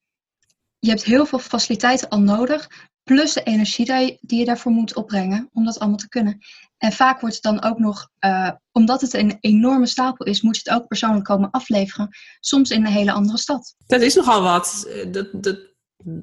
Je 0.79 0.89
hebt 0.89 1.05
heel 1.05 1.27
veel 1.27 1.39
faciliteiten 1.39 2.09
al 2.09 2.21
nodig, 2.21 2.69
plus 3.07 3.33
de 3.33 3.43
energie 3.43 4.19
die 4.21 4.39
je 4.39 4.45
daarvoor 4.45 4.73
moet 4.73 4.95
opbrengen 4.95 5.49
om 5.53 5.65
dat 5.65 5.79
allemaal 5.79 5.99
te 5.99 6.09
kunnen. 6.09 6.39
En 6.79 6.93
vaak 6.93 7.21
wordt 7.21 7.35
het 7.35 7.45
dan 7.45 7.63
ook 7.63 7.79
nog, 7.79 8.09
uh, 8.21 8.51
omdat 8.73 9.01
het 9.01 9.15
een 9.15 9.37
enorme 9.41 9.87
stapel 9.87 10.27
is, 10.27 10.41
moet 10.41 10.57
je 10.57 10.63
het 10.65 10.81
ook 10.81 10.87
persoonlijk 10.87 11.25
komen 11.25 11.51
afleveren. 11.51 12.09
Soms 12.41 12.71
in 12.71 12.87
een 12.87 12.93
hele 12.93 13.13
andere 13.13 13.39
stad. 13.39 13.75
Dat 13.87 14.01
is 14.01 14.15
nogal 14.15 14.43
wat. 14.43 14.89
Dat, 15.11 15.29
dat, 15.33 15.59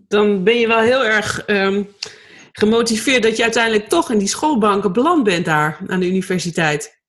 dan 0.08 0.44
ben 0.44 0.60
je 0.60 0.68
wel 0.68 0.80
heel 0.80 1.06
erg 1.06 1.48
um, 1.48 1.88
gemotiveerd 2.52 3.24
dat 3.24 3.38
je 3.38 3.44
uiteindelijk 3.44 3.90
toch 3.90 4.12
in 4.12 4.18
die 4.18 4.28
schoolbanken 4.28 4.94
beland 4.94 5.24
bent 5.24 5.46
daar 5.46 5.80
aan 5.88 6.00
de 6.00 6.08
universiteit. 6.08 7.02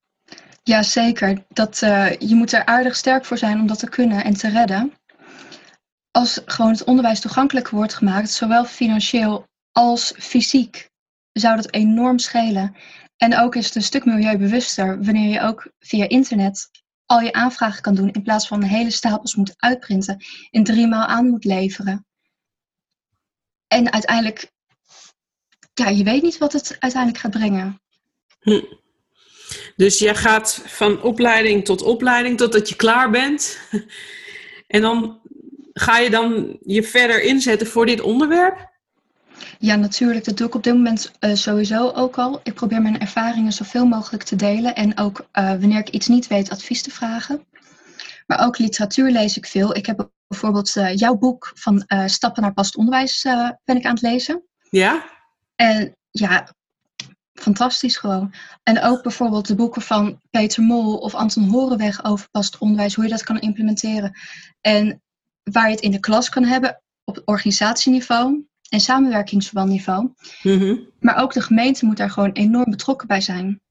Ja, 0.62 0.82
zeker. 0.82 1.44
Dat, 1.48 1.80
uh, 1.84 2.10
je 2.18 2.34
moet 2.34 2.52
er 2.52 2.64
aardig 2.64 2.96
sterk 2.96 3.24
voor 3.24 3.38
zijn 3.38 3.60
om 3.60 3.66
dat 3.66 3.78
te 3.78 3.88
kunnen 3.88 4.24
en 4.24 4.34
te 4.34 4.48
redden. 4.48 4.92
Als 6.10 6.40
gewoon 6.46 6.70
het 6.70 6.84
onderwijs 6.84 7.20
toegankelijker 7.20 7.74
wordt 7.74 7.94
gemaakt, 7.94 8.30
zowel 8.30 8.64
financieel 8.64 9.46
als 9.74 10.12
fysiek, 10.18 10.90
zou 11.32 11.56
dat 11.56 11.72
enorm 11.72 12.18
schelen. 12.18 12.76
En 13.16 13.38
ook 13.38 13.54
is 13.54 13.66
het 13.66 13.74
een 13.74 13.82
stuk 13.82 14.04
milieubewuster 14.04 15.04
wanneer 15.04 15.30
je 15.30 15.40
ook 15.40 15.70
via 15.78 16.08
internet 16.08 16.70
al 17.06 17.20
je 17.20 17.32
aanvragen 17.32 17.82
kan 17.82 17.94
doen 17.94 18.10
in 18.10 18.22
plaats 18.22 18.46
van 18.46 18.62
hele 18.62 18.90
stapels 18.90 19.34
moet 19.34 19.54
uitprinten 19.56 20.24
en 20.50 20.64
drie 20.64 20.86
maal 20.86 21.06
aan 21.06 21.28
moet 21.28 21.44
leveren. 21.44 22.06
En 23.66 23.92
uiteindelijk, 23.92 24.50
ja, 25.74 25.88
je 25.88 26.04
weet 26.04 26.22
niet 26.22 26.38
wat 26.38 26.52
het 26.52 26.76
uiteindelijk 26.78 27.22
gaat 27.22 27.30
brengen. 27.30 27.80
Hm. 28.40 28.62
Dus 29.76 29.98
je 29.98 30.14
gaat 30.14 30.62
van 30.66 31.02
opleiding 31.02 31.64
tot 31.64 31.82
opleiding 31.82 32.38
totdat 32.38 32.68
je 32.68 32.76
klaar 32.76 33.10
bent. 33.10 33.58
En 34.66 34.80
dan 34.80 35.20
ga 35.72 35.98
je 35.98 36.10
dan 36.10 36.58
je 36.60 36.82
verder 36.82 37.22
inzetten 37.22 37.66
voor 37.66 37.86
dit 37.86 38.00
onderwerp? 38.00 38.73
Ja, 39.58 39.74
natuurlijk. 39.76 40.24
Dat 40.24 40.36
doe 40.36 40.46
ik 40.46 40.54
op 40.54 40.62
dit 40.62 40.74
moment 40.74 41.12
uh, 41.20 41.34
sowieso 41.34 41.90
ook 41.90 42.18
al. 42.18 42.40
Ik 42.42 42.54
probeer 42.54 42.82
mijn 42.82 43.00
ervaringen 43.00 43.52
zoveel 43.52 43.86
mogelijk 43.86 44.22
te 44.22 44.36
delen 44.36 44.74
en 44.74 44.98
ook 44.98 45.18
uh, 45.32 45.48
wanneer 45.48 45.78
ik 45.78 45.88
iets 45.88 46.08
niet 46.08 46.26
weet, 46.26 46.50
advies 46.50 46.82
te 46.82 46.90
vragen. 46.90 47.44
Maar 48.26 48.46
ook 48.46 48.58
literatuur 48.58 49.10
lees 49.10 49.36
ik 49.36 49.46
veel. 49.46 49.76
Ik 49.76 49.86
heb 49.86 50.08
bijvoorbeeld 50.28 50.76
uh, 50.76 50.94
jouw 50.94 51.14
boek 51.16 51.52
van 51.54 51.84
Stappen 52.06 52.42
naar 52.42 52.52
Past 52.52 52.76
Onderwijs 52.76 53.22
ben 53.64 53.76
ik 53.76 53.84
aan 53.84 53.94
het 53.94 54.02
lezen. 54.02 54.42
Ja? 54.70 55.04
En 55.56 55.96
ja, 56.10 56.54
fantastisch 57.32 57.96
gewoon. 57.96 58.34
En 58.62 58.82
ook 58.82 59.02
bijvoorbeeld 59.02 59.46
de 59.46 59.54
boeken 59.54 59.82
van 59.82 60.20
Peter 60.30 60.62
Mol 60.62 60.96
of 60.96 61.14
Anton 61.14 61.48
Horenweg 61.48 62.04
over 62.04 62.28
past 62.30 62.58
onderwijs, 62.58 62.94
hoe 62.94 63.04
je 63.04 63.10
dat 63.10 63.22
kan 63.22 63.40
implementeren. 63.40 64.18
En 64.60 65.02
waar 65.42 65.66
je 65.66 65.74
het 65.74 65.84
in 65.84 65.90
de 65.90 66.00
klas 66.00 66.28
kan 66.28 66.44
hebben 66.44 66.82
op 67.04 67.22
organisatieniveau 67.24 68.46
en 68.74 68.80
samenwerkingsverbandniveau. 68.80 70.08
Mm 70.42 70.88
Maar 71.00 71.22
ook 71.22 71.32
de 71.32 71.40
gemeente 71.40 71.86
moet 71.86 71.96
daar 71.96 72.10
gewoon 72.10 72.32
enorm 72.32 72.70
betrokken 72.70 73.08
bij 73.08 73.20
zijn. 73.20 73.62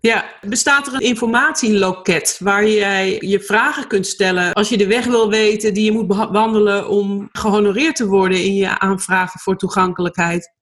Ja, 0.00 0.24
bestaat 0.40 0.86
er 0.86 0.94
een 0.94 1.00
informatieloket 1.00 2.36
waar 2.40 2.68
jij 2.68 3.16
je 3.20 3.40
vragen 3.40 3.86
kunt 3.86 4.06
stellen 4.06 4.52
als 4.52 4.68
je 4.68 4.76
de 4.76 4.86
weg 4.86 5.04
wil 5.04 5.30
weten 5.30 5.74
die 5.74 5.84
je 5.84 5.92
moet 5.92 6.16
wandelen 6.30 6.88
om 6.88 7.28
gehonoreerd 7.32 7.96
te 7.96 8.06
worden 8.06 8.44
in 8.44 8.54
je 8.54 8.78
aanvragen 8.78 9.40
voor 9.40 9.56
toegankelijkheid? 9.56 10.56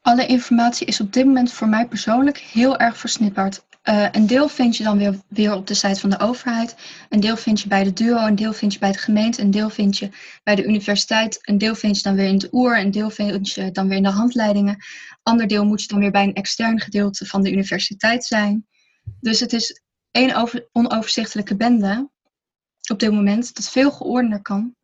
Alle 0.00 0.26
informatie 0.26 0.86
is 0.86 1.00
op 1.00 1.12
dit 1.12 1.24
moment 1.24 1.52
voor 1.52 1.68
mij 1.68 1.86
persoonlijk 1.86 2.38
heel 2.38 2.78
erg 2.78 2.96
versnipperd. 2.96 3.66
Uh, 3.84 4.08
een 4.12 4.26
deel 4.26 4.48
vind 4.48 4.76
je 4.76 4.84
dan 4.84 4.98
weer, 4.98 5.20
weer 5.28 5.54
op 5.54 5.66
de 5.66 5.74
site 5.74 6.00
van 6.00 6.10
de 6.10 6.18
overheid. 6.18 6.76
Een 7.08 7.20
deel 7.20 7.36
vind 7.36 7.60
je 7.60 7.68
bij 7.68 7.84
de 7.84 7.92
duo, 7.92 8.26
een 8.26 8.34
deel 8.34 8.52
vind 8.52 8.72
je 8.72 8.78
bij 8.78 8.92
de 8.92 8.98
gemeente, 8.98 9.42
een 9.42 9.50
deel 9.50 9.70
vind 9.70 9.98
je 9.98 10.10
bij 10.42 10.54
de 10.54 10.64
universiteit, 10.64 11.38
een 11.42 11.58
deel 11.58 11.74
vind 11.74 11.96
je 11.96 12.02
dan 12.02 12.14
weer 12.14 12.26
in 12.26 12.34
het 12.34 12.48
oer, 12.52 12.78
een 12.78 12.90
deel 12.90 13.10
vind 13.10 13.52
je 13.52 13.70
dan 13.70 13.88
weer 13.88 13.96
in 13.96 14.02
de 14.02 14.08
handleidingen. 14.08 14.84
Ander 15.22 15.46
deel 15.46 15.64
moet 15.64 15.82
je 15.82 15.88
dan 15.88 15.98
weer 15.98 16.10
bij 16.10 16.22
een 16.22 16.34
extern 16.34 16.80
gedeelte 16.80 17.26
van 17.26 17.42
de 17.42 17.52
universiteit 17.52 18.24
zijn. 18.24 18.66
Dus 19.20 19.40
het 19.40 19.52
is 19.52 19.82
één 20.10 20.34
over, 20.34 20.68
onoverzichtelijke 20.72 21.56
bende 21.56 22.10
op 22.90 22.98
dit 22.98 23.12
moment 23.12 23.54
dat 23.54 23.70
veel 23.70 23.90
geordender 23.90 24.42
kan 24.42 24.74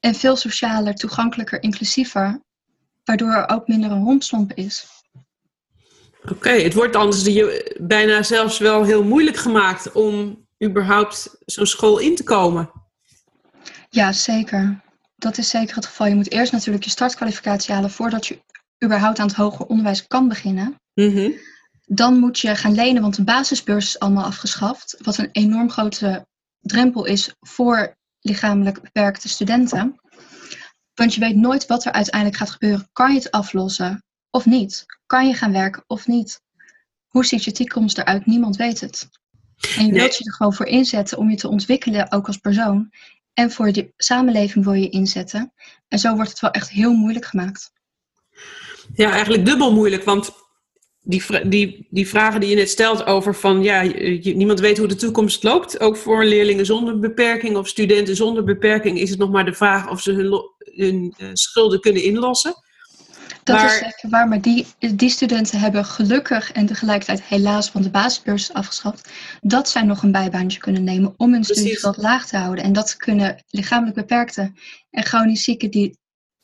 en 0.00 0.14
veel 0.14 0.36
socialer, 0.36 0.94
toegankelijker, 0.94 1.62
inclusiever, 1.62 2.42
waardoor 3.08 3.32
er 3.32 3.48
ook 3.48 3.68
minder 3.68 3.90
een 3.90 4.04
rompslomp 4.04 4.52
is. 4.52 4.86
Oké, 6.30 6.50
het 6.50 6.74
wordt 6.74 6.96
anders 6.96 7.24
je 7.24 7.76
bijna 7.80 8.22
zelfs 8.22 8.58
wel 8.58 8.84
heel 8.84 9.04
moeilijk 9.04 9.36
gemaakt 9.36 9.92
om 9.92 10.46
überhaupt 10.64 11.36
zo'n 11.44 11.66
school 11.66 11.98
in 11.98 12.16
te 12.16 12.24
komen. 12.24 12.70
Ja, 13.90 14.12
zeker. 14.12 14.80
Dat 15.16 15.38
is 15.38 15.48
zeker 15.48 15.74
het 15.74 15.86
geval. 15.86 16.06
Je 16.06 16.14
moet 16.14 16.30
eerst 16.30 16.52
natuurlijk 16.52 16.84
je 16.84 16.90
startkwalificatie 16.90 17.74
halen 17.74 17.90
voordat 17.90 18.26
je 18.26 18.42
überhaupt 18.84 19.18
aan 19.18 19.26
het 19.26 19.36
hoger 19.36 19.66
onderwijs 19.66 20.06
kan 20.06 20.28
beginnen. 20.28 20.80
Mm 20.94 21.34
Dan 21.84 22.18
moet 22.18 22.38
je 22.38 22.56
gaan 22.56 22.74
lenen, 22.74 23.02
want 23.02 23.16
de 23.16 23.24
basisbeurs 23.24 23.86
is 23.86 23.98
allemaal 23.98 24.24
afgeschaft. 24.24 24.96
Wat 25.02 25.18
een 25.18 25.28
enorm 25.32 25.70
grote 25.70 26.26
drempel 26.60 27.04
is 27.04 27.34
voor 27.40 27.96
lichamelijk 28.20 28.82
beperkte 28.82 29.28
studenten. 29.28 30.00
Want 30.98 31.14
je 31.14 31.20
weet 31.20 31.36
nooit 31.36 31.66
wat 31.66 31.84
er 31.84 31.92
uiteindelijk 31.92 32.36
gaat 32.36 32.50
gebeuren. 32.50 32.88
Kan 32.92 33.10
je 33.12 33.18
het 33.18 33.30
aflossen 33.30 34.04
of 34.30 34.46
niet? 34.46 34.84
Kan 35.06 35.26
je 35.26 35.34
gaan 35.34 35.52
werken 35.52 35.84
of 35.86 36.06
niet? 36.06 36.40
Hoe 37.08 37.24
ziet 37.24 37.44
je 37.44 37.52
toekomst 37.52 37.98
eruit? 37.98 38.26
Niemand 38.26 38.56
weet 38.56 38.80
het. 38.80 39.08
En 39.76 39.86
je 39.86 39.92
wilt 39.92 40.16
je 40.16 40.24
er 40.24 40.34
gewoon 40.34 40.54
voor 40.54 40.66
inzetten 40.66 41.18
om 41.18 41.30
je 41.30 41.36
te 41.36 41.48
ontwikkelen, 41.48 42.12
ook 42.12 42.26
als 42.26 42.36
persoon. 42.36 42.90
En 43.32 43.50
voor 43.50 43.72
de 43.72 43.92
samenleving 43.96 44.64
wil 44.64 44.74
je 44.74 44.88
inzetten. 44.88 45.52
En 45.88 45.98
zo 45.98 46.14
wordt 46.14 46.30
het 46.30 46.40
wel 46.40 46.50
echt 46.50 46.70
heel 46.70 46.92
moeilijk 46.92 47.24
gemaakt. 47.24 47.72
Ja, 48.94 49.10
eigenlijk 49.10 49.44
dubbel 49.44 49.72
moeilijk. 49.72 50.04
Want 50.04 50.32
die, 51.00 51.48
die, 51.48 51.86
die 51.90 52.08
vragen 52.08 52.40
die 52.40 52.50
je 52.50 52.56
net 52.56 52.70
stelt 52.70 53.06
over 53.06 53.34
van 53.34 53.62
ja, 53.62 53.82
niemand 54.22 54.60
weet 54.60 54.78
hoe 54.78 54.88
de 54.88 54.94
toekomst 54.94 55.42
loopt. 55.42 55.80
Ook 55.80 55.96
voor 55.96 56.24
leerlingen 56.24 56.66
zonder 56.66 56.98
beperking 56.98 57.56
of 57.56 57.68
studenten 57.68 58.16
zonder 58.16 58.44
beperking 58.44 58.98
is 58.98 59.10
het 59.10 59.18
nog 59.18 59.30
maar 59.30 59.44
de 59.44 59.54
vraag 59.54 59.90
of 59.90 60.00
ze 60.00 60.12
hun, 60.12 60.56
hun 60.78 61.14
uh, 61.18 61.28
schulden 61.32 61.80
kunnen 61.80 62.02
inlossen. 62.02 62.54
Dat 63.44 63.62
is 63.62 63.78
zeker 63.78 64.08
waar, 64.08 64.28
maar 64.28 64.40
die, 64.40 64.66
die 64.94 65.10
studenten 65.10 65.58
hebben 65.60 65.84
gelukkig 65.84 66.52
en 66.52 66.66
tegelijkertijd 66.66 67.22
helaas 67.22 67.70
van 67.70 67.82
de 67.82 67.90
basisbeurs 67.90 68.52
afgeschaft, 68.52 69.10
dat 69.40 69.68
zij 69.68 69.82
nog 69.82 70.02
een 70.02 70.12
bijbaantje 70.12 70.58
kunnen 70.58 70.84
nemen 70.84 71.14
om 71.16 71.32
hun 71.32 71.44
studieschuld 71.44 71.96
laag 71.96 72.26
te 72.26 72.36
houden. 72.36 72.64
En 72.64 72.72
dat 72.72 72.96
kunnen 72.96 73.42
lichamelijk 73.48 73.96
beperkte 73.96 74.52
en 74.90 75.04
chronisch 75.04 75.44
zieken, 75.44 75.70
die, 75.70 75.98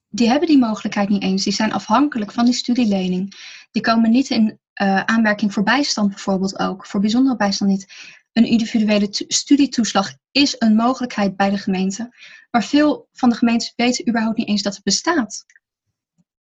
die 0.08 0.28
hebben 0.28 0.48
die 0.48 0.58
mogelijkheid 0.58 1.08
niet 1.08 1.22
eens. 1.22 1.44
Die 1.44 1.52
zijn 1.52 1.72
afhankelijk 1.72 2.32
van 2.32 2.44
die 2.44 2.54
studielening. 2.54 3.34
Die 3.70 3.82
komen 3.82 4.10
niet 4.10 4.30
in 4.30 4.58
uh, 4.82 5.00
aanmerking 5.00 5.52
voor 5.52 5.62
bijstand 5.62 6.08
bijvoorbeeld 6.08 6.58
ook, 6.58 6.86
voor 6.86 7.00
bijzondere 7.00 7.36
bijstand 7.36 7.70
niet. 7.70 7.86
Een 8.34 8.46
individuele 8.46 9.08
studietoeslag 9.10 10.12
is 10.30 10.56
een 10.58 10.74
mogelijkheid 10.74 11.36
bij 11.36 11.50
de 11.50 11.58
gemeente, 11.58 12.14
maar 12.50 12.64
veel 12.64 13.08
van 13.12 13.28
de 13.28 13.36
gemeentes 13.36 13.72
weten 13.76 14.08
überhaupt 14.08 14.38
niet 14.38 14.48
eens 14.48 14.62
dat 14.62 14.74
het 14.74 14.84
bestaat. 14.84 15.44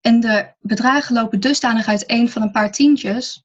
En 0.01 0.19
de 0.19 0.53
bedragen 0.59 1.15
lopen 1.15 1.39
dusdanig 1.39 1.87
uiteen 1.87 2.29
van 2.29 2.41
een 2.41 2.51
paar 2.51 2.71
tientjes 2.71 3.43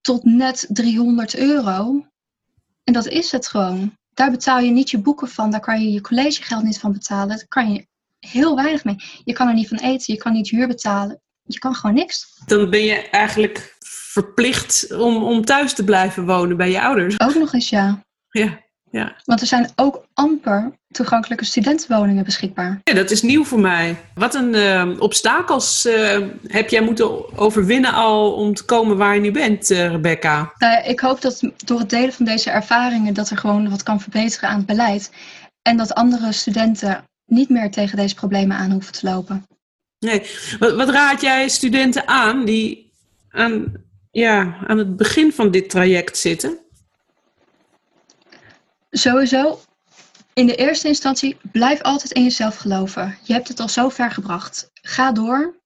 tot 0.00 0.24
net 0.24 0.66
300 0.68 1.36
euro. 1.36 2.06
En 2.84 2.92
dat 2.92 3.06
is 3.06 3.32
het 3.32 3.48
gewoon. 3.48 3.96
Daar 4.14 4.30
betaal 4.30 4.58
je 4.58 4.70
niet 4.70 4.90
je 4.90 4.98
boeken 4.98 5.28
van, 5.28 5.50
daar 5.50 5.60
kan 5.60 5.82
je 5.82 5.92
je 5.92 6.00
collegegeld 6.00 6.62
niet 6.62 6.78
van 6.78 6.92
betalen. 6.92 7.36
Daar 7.36 7.48
kan 7.48 7.72
je 7.72 7.86
heel 8.18 8.56
weinig 8.56 8.84
mee. 8.84 8.96
Je 9.24 9.32
kan 9.32 9.48
er 9.48 9.54
niet 9.54 9.68
van 9.68 9.78
eten, 9.78 10.14
je 10.14 10.20
kan 10.20 10.32
niet 10.32 10.50
huur 10.50 10.66
betalen. 10.66 11.20
Je 11.42 11.58
kan 11.58 11.74
gewoon 11.74 11.96
niks. 11.96 12.42
Dan 12.46 12.70
ben 12.70 12.82
je 12.82 13.08
eigenlijk 13.10 13.75
verplicht 14.22 14.96
om, 14.96 15.22
om 15.22 15.44
thuis 15.44 15.74
te 15.74 15.84
blijven 15.84 16.26
wonen 16.26 16.56
bij 16.56 16.70
je 16.70 16.82
ouders. 16.82 17.20
Ook 17.20 17.34
nog 17.34 17.52
eens, 17.52 17.68
ja. 17.68 18.04
Ja. 18.28 18.64
Ja. 18.90 19.16
Want 19.24 19.40
er 19.40 19.46
zijn 19.46 19.70
ook 19.74 20.06
amper 20.14 20.72
toegankelijke 20.88 21.44
studentenwoningen 21.44 22.24
beschikbaar. 22.24 22.80
Ja, 22.82 22.94
dat 22.94 23.10
is 23.10 23.22
nieuw 23.22 23.44
voor 23.44 23.60
mij. 23.60 23.96
Wat 24.14 24.34
een 24.34 24.54
uh, 24.54 25.00
obstakels 25.00 25.86
uh, 25.86 26.18
heb 26.46 26.68
jij 26.68 26.80
moeten 26.80 27.38
overwinnen 27.38 27.92
al 27.92 28.32
om 28.32 28.54
te 28.54 28.64
komen 28.64 28.96
waar 28.96 29.14
je 29.14 29.20
nu 29.20 29.30
bent, 29.30 29.70
uh, 29.70 29.90
Rebecca? 29.90 30.52
ik 30.84 31.00
hoop 31.00 31.20
dat 31.20 31.50
door 31.64 31.78
het 31.78 31.90
delen 31.90 32.12
van 32.12 32.24
deze 32.24 32.50
ervaringen 32.50 33.14
dat 33.14 33.30
er 33.30 33.36
gewoon 33.36 33.70
wat 33.70 33.82
kan 33.82 34.00
verbeteren 34.00 34.48
aan 34.48 34.56
het 34.56 34.66
beleid. 34.66 35.10
En 35.62 35.76
dat 35.76 35.94
andere 35.94 36.32
studenten 36.32 37.04
niet 37.26 37.48
meer 37.48 37.70
tegen 37.70 37.96
deze 37.96 38.14
problemen 38.14 38.56
aan 38.56 38.70
hoeven 38.70 38.92
te 38.92 39.06
lopen. 39.06 39.46
Nee. 39.98 40.22
Wat, 40.58 40.74
wat 40.74 40.88
raad 40.88 41.20
jij 41.20 41.48
studenten 41.48 42.08
aan 42.08 42.44
die 42.44 42.86
aan, 43.36 43.84
ja, 44.20 44.56
aan 44.66 44.78
het 44.78 44.96
begin 44.96 45.32
van 45.32 45.50
dit 45.50 45.70
traject 45.70 46.18
zitten? 46.18 46.58
Sowieso, 48.90 49.60
in 50.34 50.46
de 50.46 50.54
eerste 50.54 50.88
instantie, 50.88 51.36
blijf 51.52 51.82
altijd 51.82 52.12
in 52.12 52.22
jezelf 52.22 52.56
geloven. 52.56 53.18
Je 53.22 53.32
hebt 53.32 53.48
het 53.48 53.60
al 53.60 53.68
zo 53.68 53.88
ver 53.88 54.10
gebracht. 54.10 54.70
Ga 54.72 55.12
door 55.12 55.60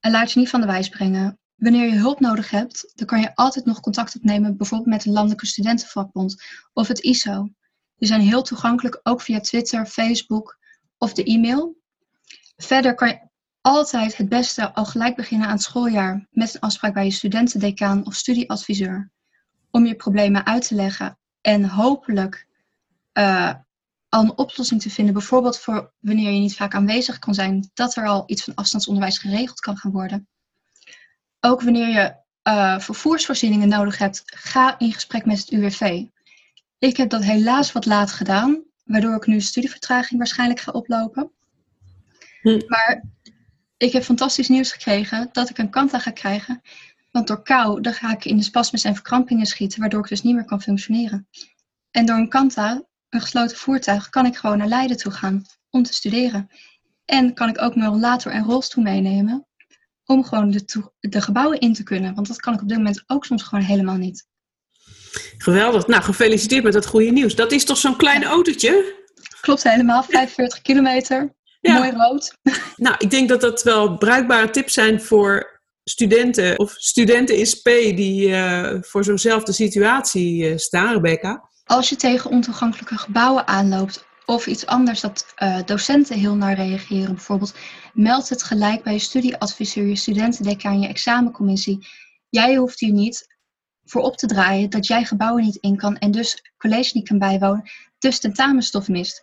en 0.00 0.10
laat 0.10 0.32
je 0.32 0.38
niet 0.38 0.48
van 0.48 0.60
de 0.60 0.66
wijs 0.66 0.88
brengen. 0.88 1.38
Wanneer 1.54 1.86
je 1.86 1.98
hulp 1.98 2.20
nodig 2.20 2.50
hebt, 2.50 2.92
dan 2.94 3.06
kan 3.06 3.20
je 3.20 3.34
altijd 3.34 3.64
nog 3.64 3.80
contact 3.80 4.16
opnemen, 4.16 4.56
bijvoorbeeld 4.56 4.90
met 4.90 5.02
de 5.02 5.10
Landelijke 5.10 5.46
Studentenvakbond 5.46 6.42
of 6.72 6.88
het 6.88 7.00
ISO. 7.00 7.48
Die 7.96 8.08
zijn 8.08 8.20
heel 8.20 8.42
toegankelijk, 8.42 9.00
ook 9.02 9.20
via 9.20 9.40
Twitter, 9.40 9.86
Facebook 9.86 10.58
of 10.98 11.12
de 11.12 11.24
e-mail. 11.24 11.76
Verder 12.56 12.94
kan 12.94 13.08
je 13.08 13.28
altijd 13.64 14.16
het 14.16 14.28
beste 14.28 14.72
al 14.72 14.84
gelijk 14.84 15.16
beginnen 15.16 15.46
aan 15.46 15.52
het 15.52 15.62
schooljaar 15.62 16.26
met 16.30 16.54
een 16.54 16.60
afspraak 16.60 16.94
bij 16.94 17.04
je 17.04 17.10
studentendecaan 17.10 18.06
of 18.06 18.14
studieadviseur. 18.14 19.10
Om 19.70 19.86
je 19.86 19.94
problemen 19.94 20.46
uit 20.46 20.68
te 20.68 20.74
leggen 20.74 21.18
en 21.40 21.64
hopelijk 21.64 22.46
uh, 23.12 23.54
al 24.08 24.22
een 24.22 24.38
oplossing 24.38 24.82
te 24.82 24.90
vinden. 24.90 25.14
Bijvoorbeeld 25.14 25.58
voor 25.58 25.92
wanneer 25.98 26.30
je 26.30 26.40
niet 26.40 26.56
vaak 26.56 26.74
aanwezig 26.74 27.18
kan 27.18 27.34
zijn, 27.34 27.70
dat 27.74 27.96
er 27.96 28.06
al 28.06 28.22
iets 28.26 28.44
van 28.44 28.54
afstandsonderwijs 28.54 29.18
geregeld 29.18 29.60
kan 29.60 29.76
gaan 29.76 29.92
worden. 29.92 30.28
Ook 31.40 31.62
wanneer 31.62 31.88
je 31.88 32.14
uh, 32.48 32.78
vervoersvoorzieningen 32.78 33.68
nodig 33.68 33.98
hebt, 33.98 34.22
ga 34.24 34.78
in 34.78 34.92
gesprek 34.92 35.24
met 35.24 35.38
het 35.38 35.50
UWV. 35.50 36.04
Ik 36.78 36.96
heb 36.96 37.10
dat 37.10 37.24
helaas 37.24 37.72
wat 37.72 37.86
laat 37.86 38.12
gedaan, 38.12 38.62
waardoor 38.84 39.16
ik 39.16 39.26
nu 39.26 39.40
studievertraging 39.40 40.18
waarschijnlijk 40.18 40.60
ga 40.60 40.72
oplopen. 40.72 41.30
Hm. 42.42 42.60
Maar 42.66 43.02
ik 43.76 43.92
heb 43.92 44.02
fantastisch 44.02 44.48
nieuws 44.48 44.72
gekregen 44.72 45.28
dat 45.32 45.50
ik 45.50 45.58
een 45.58 45.70
kanta 45.70 45.98
ga 45.98 46.10
krijgen. 46.10 46.62
Want 47.10 47.26
door 47.26 47.42
kou 47.42 47.80
dan 47.80 47.94
ga 47.94 48.12
ik 48.12 48.24
in 48.24 48.36
de 48.36 48.42
spasmes 48.42 48.84
en 48.84 48.94
verkrampingen 48.94 49.46
schieten, 49.46 49.80
waardoor 49.80 50.00
ik 50.00 50.08
dus 50.08 50.22
niet 50.22 50.34
meer 50.34 50.44
kan 50.44 50.62
functioneren. 50.62 51.28
En 51.90 52.06
door 52.06 52.16
een 52.16 52.28
kanta, 52.28 52.82
een 53.08 53.20
gesloten 53.20 53.56
voertuig, 53.56 54.08
kan 54.08 54.26
ik 54.26 54.36
gewoon 54.36 54.58
naar 54.58 54.68
Leiden 54.68 54.96
toe 54.96 55.12
gaan 55.12 55.44
om 55.70 55.82
te 55.82 55.92
studeren. 55.92 56.50
En 57.04 57.34
kan 57.34 57.48
ik 57.48 57.62
ook 57.62 57.74
mijn 57.76 57.90
rollator 57.90 58.32
en 58.32 58.44
rolstoel 58.44 58.84
meenemen 58.84 59.46
om 60.04 60.24
gewoon 60.24 60.50
de, 60.50 60.90
de 61.00 61.20
gebouwen 61.20 61.58
in 61.58 61.74
te 61.74 61.82
kunnen. 61.82 62.14
Want 62.14 62.26
dat 62.26 62.40
kan 62.40 62.54
ik 62.54 62.62
op 62.62 62.68
dit 62.68 62.76
moment 62.76 63.04
ook 63.06 63.24
soms 63.24 63.42
gewoon 63.42 63.64
helemaal 63.64 63.96
niet. 63.96 64.26
Geweldig. 65.38 65.86
Nou, 65.86 66.02
gefeliciteerd 66.02 66.64
met 66.64 66.72
dat 66.72 66.86
goede 66.86 67.10
nieuws. 67.10 67.34
Dat 67.34 67.52
is 67.52 67.64
toch 67.64 67.76
zo'n 67.76 67.96
klein 67.96 68.24
autootje? 68.24 69.02
Klopt 69.40 69.62
helemaal, 69.62 70.04
45 70.04 70.62
kilometer. 70.62 71.34
Mooi 71.72 71.90
rood. 71.90 72.32
Nou, 72.76 72.96
ik 72.98 73.10
denk 73.10 73.28
dat 73.28 73.40
dat 73.40 73.62
wel 73.62 73.96
bruikbare 73.96 74.50
tips 74.50 74.72
zijn 74.72 75.00
voor 75.00 75.60
studenten 75.84 76.58
of 76.58 76.74
studenten 76.76 77.36
in 77.36 77.46
SP 77.52 77.68
die 77.96 78.28
uh, 78.28 78.70
voor 78.80 79.04
zo'nzelfde 79.04 79.52
situatie 79.52 80.50
uh, 80.50 80.56
staan, 80.56 80.92
Rebecca. 80.92 81.48
Als 81.64 81.88
je 81.88 81.96
tegen 81.96 82.30
ontoegankelijke 82.30 82.98
gebouwen 82.98 83.46
aanloopt 83.46 84.06
of 84.24 84.46
iets 84.46 84.66
anders 84.66 85.00
dat 85.00 85.34
uh, 85.38 85.58
docenten 85.64 86.18
heel 86.18 86.34
naar 86.34 86.54
reageren, 86.54 87.14
bijvoorbeeld 87.14 87.54
meld 87.92 88.28
het 88.28 88.42
gelijk 88.42 88.82
bij 88.82 88.92
je 88.92 88.98
studieadviseur, 88.98 89.86
je 89.86 89.96
studentendecaan, 89.96 90.80
je 90.80 90.88
examencommissie. 90.88 91.86
Jij 92.28 92.56
hoeft 92.56 92.80
hier 92.80 92.92
niet 92.92 93.26
voor 93.84 94.02
op 94.02 94.16
te 94.16 94.26
draaien 94.26 94.70
dat 94.70 94.86
jij 94.86 95.04
gebouwen 95.04 95.44
niet 95.44 95.56
in 95.56 95.76
kan 95.76 95.96
en 95.98 96.10
dus 96.10 96.52
college 96.56 96.90
niet 96.94 97.08
kan 97.08 97.18
bijwonen, 97.18 97.70
dus 97.98 98.18
tentamenstof 98.20 98.88
mist. 98.88 99.22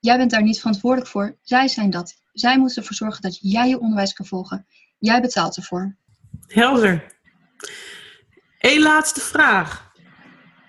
Jij 0.00 0.16
bent 0.16 0.30
daar 0.30 0.42
niet 0.42 0.58
verantwoordelijk 0.58 1.10
voor, 1.10 1.38
zij 1.42 1.68
zijn 1.68 1.90
dat. 1.90 2.14
Zij 2.32 2.58
moeten 2.58 2.76
ervoor 2.76 2.96
zorgen 2.96 3.22
dat 3.22 3.38
jij 3.40 3.68
je 3.68 3.80
onderwijs 3.80 4.12
kan 4.12 4.26
volgen. 4.26 4.66
Jij 4.98 5.20
betaalt 5.20 5.56
ervoor. 5.56 5.96
Helder. 6.46 7.14
Eén 8.58 8.82
laatste 8.82 9.20
vraag. 9.20 9.92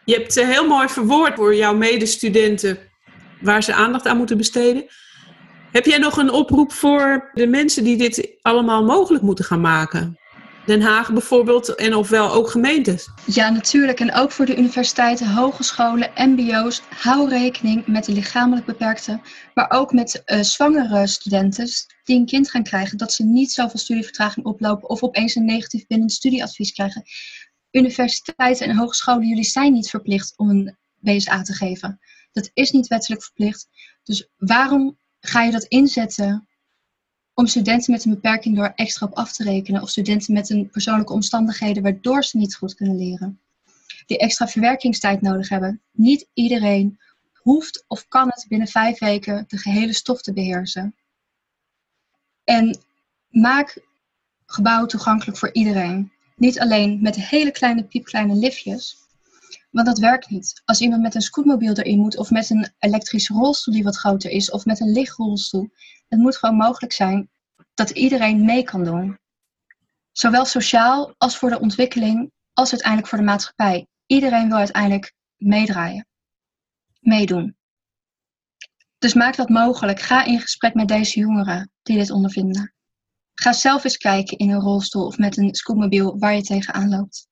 Je 0.06 0.14
hebt 0.14 0.36
heel 0.36 0.68
mooi 0.68 0.90
verwoord 0.90 1.36
voor 1.36 1.56
jouw 1.56 1.76
medestudenten 1.76 2.80
waar 3.42 3.64
ze 3.64 3.74
aandacht 3.74 4.06
aan 4.06 4.18
moeten 4.18 4.38
besteden. 4.38 4.86
Heb 5.72 5.86
jij 5.86 5.98
nog 5.98 6.18
een 6.18 6.32
oproep 6.32 6.72
voor 6.72 7.30
de 7.34 7.48
mensen 7.48 7.84
die 7.84 7.98
dit 7.98 8.38
allemaal 8.42 8.84
mogelijk 8.84 9.24
moeten 9.24 9.46
gaan 9.46 9.62
maken? 9.62 10.20
Den 10.68 10.82
Haag 10.82 11.12
bijvoorbeeld 11.12 11.76
en 11.76 11.96
ofwel 11.96 12.32
ook 12.32 12.50
gemeentes? 12.50 13.10
Ja, 13.26 13.50
natuurlijk. 13.50 14.00
En 14.00 14.14
ook 14.14 14.32
voor 14.32 14.46
de 14.46 14.58
universiteiten, 14.58 15.34
hogescholen, 15.34 16.12
mbo's. 16.16 16.82
Hou 16.90 17.30
rekening 17.30 17.86
met 17.86 18.06
de 18.06 18.12
lichamelijk 18.12 18.66
beperkte, 18.66 19.20
maar 19.54 19.70
ook 19.70 19.94
met 19.94 20.24
uh, 20.26 20.42
zwangere 20.42 21.08
studenten 21.08 21.68
die 22.04 22.20
een 22.20 22.26
kind 22.26 22.50
gaan 22.50 22.64
krijgen, 22.64 22.98
dat 22.98 23.14
ze 23.14 23.24
niet 23.24 23.52
zoveel 23.52 23.80
studievertraging 23.80 24.46
oplopen 24.46 24.90
of 24.90 25.04
opeens 25.04 25.36
een 25.36 25.46
negatief 25.46 25.88
binnen 25.88 26.10
studieadvies 26.10 26.72
krijgen. 26.72 27.04
Universiteiten 27.72 28.68
en 28.68 28.76
hogescholen, 28.76 29.28
jullie 29.28 29.44
zijn 29.44 29.74
niet 29.74 29.90
verplicht 29.90 30.34
om 30.38 30.50
een 30.50 30.78
BSA 30.96 31.42
te 31.42 31.54
geven. 31.54 32.00
Dat 32.32 32.50
is 32.54 32.72
niet 32.72 32.88
wettelijk 32.88 33.24
verplicht. 33.24 33.68
Dus 34.04 34.30
waarom 34.38 34.98
ga 35.20 35.44
je 35.44 35.52
dat 35.52 35.64
inzetten 35.64 36.47
om 37.40 37.48
studenten 37.48 37.92
met 37.92 38.06
een 38.06 38.12
beperking 38.12 38.56
door 38.56 38.72
extra 38.76 39.06
op 39.06 39.14
af 39.14 39.34
te 39.34 39.44
rekenen 39.44 39.82
of 39.82 39.90
studenten 39.90 40.34
met 40.34 40.50
een 40.50 40.70
persoonlijke 40.70 41.14
omstandigheden 41.14 41.84
waardoor 41.84 42.24
ze 42.24 42.38
niet 42.38 42.56
goed 42.56 42.76
kunnen 42.76 42.98
leren? 42.98 43.40
Die 44.06 44.18
extra 44.18 44.48
verwerkingstijd 44.48 45.22
nodig 45.22 45.50
hebben. 45.50 45.82
Niet 45.92 46.28
iedereen 46.34 47.00
hoeft 47.34 47.86
of 47.88 48.08
kan 48.08 48.28
het 48.28 48.46
binnen 48.48 48.68
vijf 48.68 49.00
weken 49.00 49.46
de 49.48 49.58
gehele 49.58 49.94
stof 49.94 50.22
te 50.22 50.34
beheersen. 50.34 50.96
En 52.44 52.78
maak 53.30 53.82
gebouwen 54.46 54.88
toegankelijk 54.88 55.38
voor 55.38 55.54
iedereen. 55.54 56.12
Niet 56.36 56.60
alleen 56.60 57.02
met 57.02 57.16
hele 57.16 57.52
kleine 57.52 57.84
piepkleine 57.84 58.36
liftjes, 58.36 59.07
want 59.70 59.88
dat 59.88 60.00
werkt 60.00 60.30
niet. 60.30 60.62
Als 60.66 60.82
iemand 60.82 61.02
met 61.02 61.16
een 61.16 61.22
scootmobiel 61.22 61.74
erin 61.74 62.00
moet, 62.00 62.18
of 62.18 62.32
met 62.32 62.50
een 62.50 62.74
elektrische 62.80 63.34
rolstoel 63.34 63.74
die 63.74 63.84
wat 63.84 63.98
groter 63.98 64.32
is, 64.32 64.52
of 64.52 64.66
met 64.66 64.80
een 64.80 64.92
lichtrolstoel, 64.92 65.70
het 66.08 66.20
moet 66.20 66.38
gewoon 66.38 66.56
mogelijk 66.56 66.94
zijn 66.94 67.30
dat 67.74 67.90
iedereen 67.90 68.46
mee 68.46 68.64
kan 68.64 68.84
doen. 68.84 69.20
Zowel 70.12 70.46
sociaal 70.46 71.14
als 71.18 71.38
voor 71.38 71.50
de 71.50 71.60
ontwikkeling, 71.60 72.32
als 72.54 72.72
uiteindelijk 72.72 73.10
voor 73.10 73.18
de 73.18 73.24
maatschappij. 73.24 73.88
Iedereen 74.06 74.48
wil 74.48 74.58
uiteindelijk 74.58 75.14
meedraaien, 75.36 76.08
meedoen. 77.00 77.56
Dus 78.98 79.14
maak 79.14 79.36
dat 79.36 79.50
mogelijk. 79.50 80.00
Ga 80.00 80.24
in 80.24 80.40
gesprek 80.40 80.74
met 80.74 80.88
deze 80.88 81.20
jongeren 81.20 81.72
die 81.84 81.98
dit 81.98 82.12
ondervinden. 82.12 82.74
Ga 83.34 83.54
zelf 83.54 83.84
eens 83.84 83.98
kijken 83.98 84.38
in 84.38 84.50
een 84.50 84.62
rolstoel 84.62 85.06
of 85.06 85.18
met 85.18 85.38
een 85.38 85.56
scootmobiel 85.56 86.20
waar 86.20 86.36
je 86.36 86.42
tegenaan 86.42 86.90
loopt. 86.90 87.28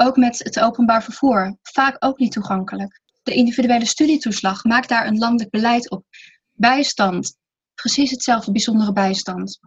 Ook 0.00 0.16
met 0.16 0.38
het 0.38 0.60
openbaar 0.60 1.02
vervoer, 1.02 1.56
vaak 1.62 1.96
ook 1.98 2.18
niet 2.18 2.32
toegankelijk. 2.32 3.00
De 3.22 3.34
individuele 3.34 3.86
studietoeslag, 3.86 4.64
maak 4.64 4.88
daar 4.88 5.06
een 5.06 5.18
landelijk 5.18 5.50
beleid 5.50 5.90
op. 5.90 6.04
Bijstand, 6.52 7.36
precies 7.74 8.10
hetzelfde, 8.10 8.52
bijzondere 8.52 8.92
bijstand. 8.92 9.60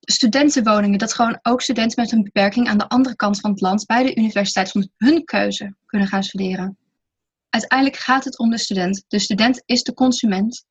Studentenwoningen, 0.00 0.98
dat 0.98 1.14
gewoon 1.14 1.38
ook 1.42 1.62
studenten 1.62 2.02
met 2.02 2.12
een 2.12 2.22
beperking 2.22 2.68
aan 2.68 2.78
de 2.78 2.88
andere 2.88 3.16
kant 3.16 3.40
van 3.40 3.50
het 3.50 3.60
land 3.60 3.86
bij 3.86 4.02
de 4.02 4.16
universiteit 4.16 4.70
van 4.70 4.88
hun 4.96 5.24
keuze 5.24 5.76
kunnen 5.86 6.08
gaan 6.08 6.24
studeren. 6.24 6.78
Uiteindelijk 7.48 8.00
gaat 8.00 8.24
het 8.24 8.38
om 8.38 8.50
de 8.50 8.58
student. 8.58 9.04
De 9.08 9.18
student 9.18 9.62
is 9.66 9.82
de 9.82 9.94
consument. 9.94 10.64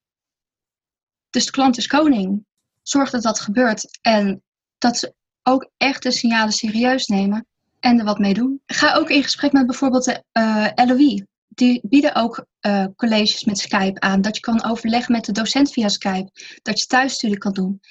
Dus 1.30 1.46
de 1.46 1.52
klant 1.52 1.78
is 1.78 1.88
koning. 1.88 2.46
Zorg 2.82 3.10
dat 3.10 3.24
dat 3.24 3.40
gebeurt 3.40 4.00
en 4.02 4.44
dat 4.78 4.98
ze 4.98 5.14
ook 5.44 5.70
echt 5.78 6.04
de 6.04 6.12
signalen 6.12 6.54
serieus 6.54 7.08
nemen 7.08 7.48
en 7.84 8.00
er 8.00 8.06
wat 8.06 8.20
mee 8.20 8.34
doen. 8.34 8.62
Ga 8.66 8.94
ook 8.94 9.10
in 9.10 9.24
gesprek 9.24 9.52
met 9.52 9.66
bijvoorbeeld 9.66 10.04
de 10.04 10.24
uh, 10.34 10.66
eh, 10.76 10.88
LOE. 10.88 11.28
Die 11.48 11.82
bieden 11.84 12.16
ook 12.16 12.46
uh, 12.62 12.86
colleges 12.96 13.44
met 13.44 13.60
Skype 13.60 14.00
aan. 14.00 14.22
Dat 14.22 14.36
je 14.36 14.42
kan 14.42 14.64
overleggen 14.64 15.12
met 15.12 15.26
de 15.26 15.32
docent 15.32 15.72
via 15.72 15.90
Skype. 15.90 16.32
Dat 16.62 16.80
je 16.80 16.86
thuisstudie 16.86 17.38
kan 17.38 17.54
doen. 17.54 17.82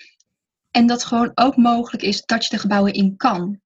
En 0.71 0.87
dat 0.87 1.05
gewoon 1.05 1.31
ook 1.35 1.57
mogelijk 1.57 2.03
is 2.03 2.23
dat 2.25 2.45
je 2.45 2.51
de 2.51 2.61
gebouwen 2.61 2.93
in 2.93 3.17
kan. 3.17 3.61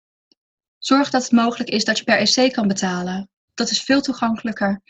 Zorg 0.79 1.11
dat 1.11 1.23
het 1.23 1.33
mogelijk 1.33 1.71
is 1.71 1.85
dat 1.85 1.99
je 1.99 2.05
per 2.05 2.19
EC 2.19 2.53
kan 2.53 2.69
betalen. 2.69 3.29
Dat 3.55 3.71
is 3.71 3.83
veel 3.83 4.01
toegankelijker. 4.01 4.83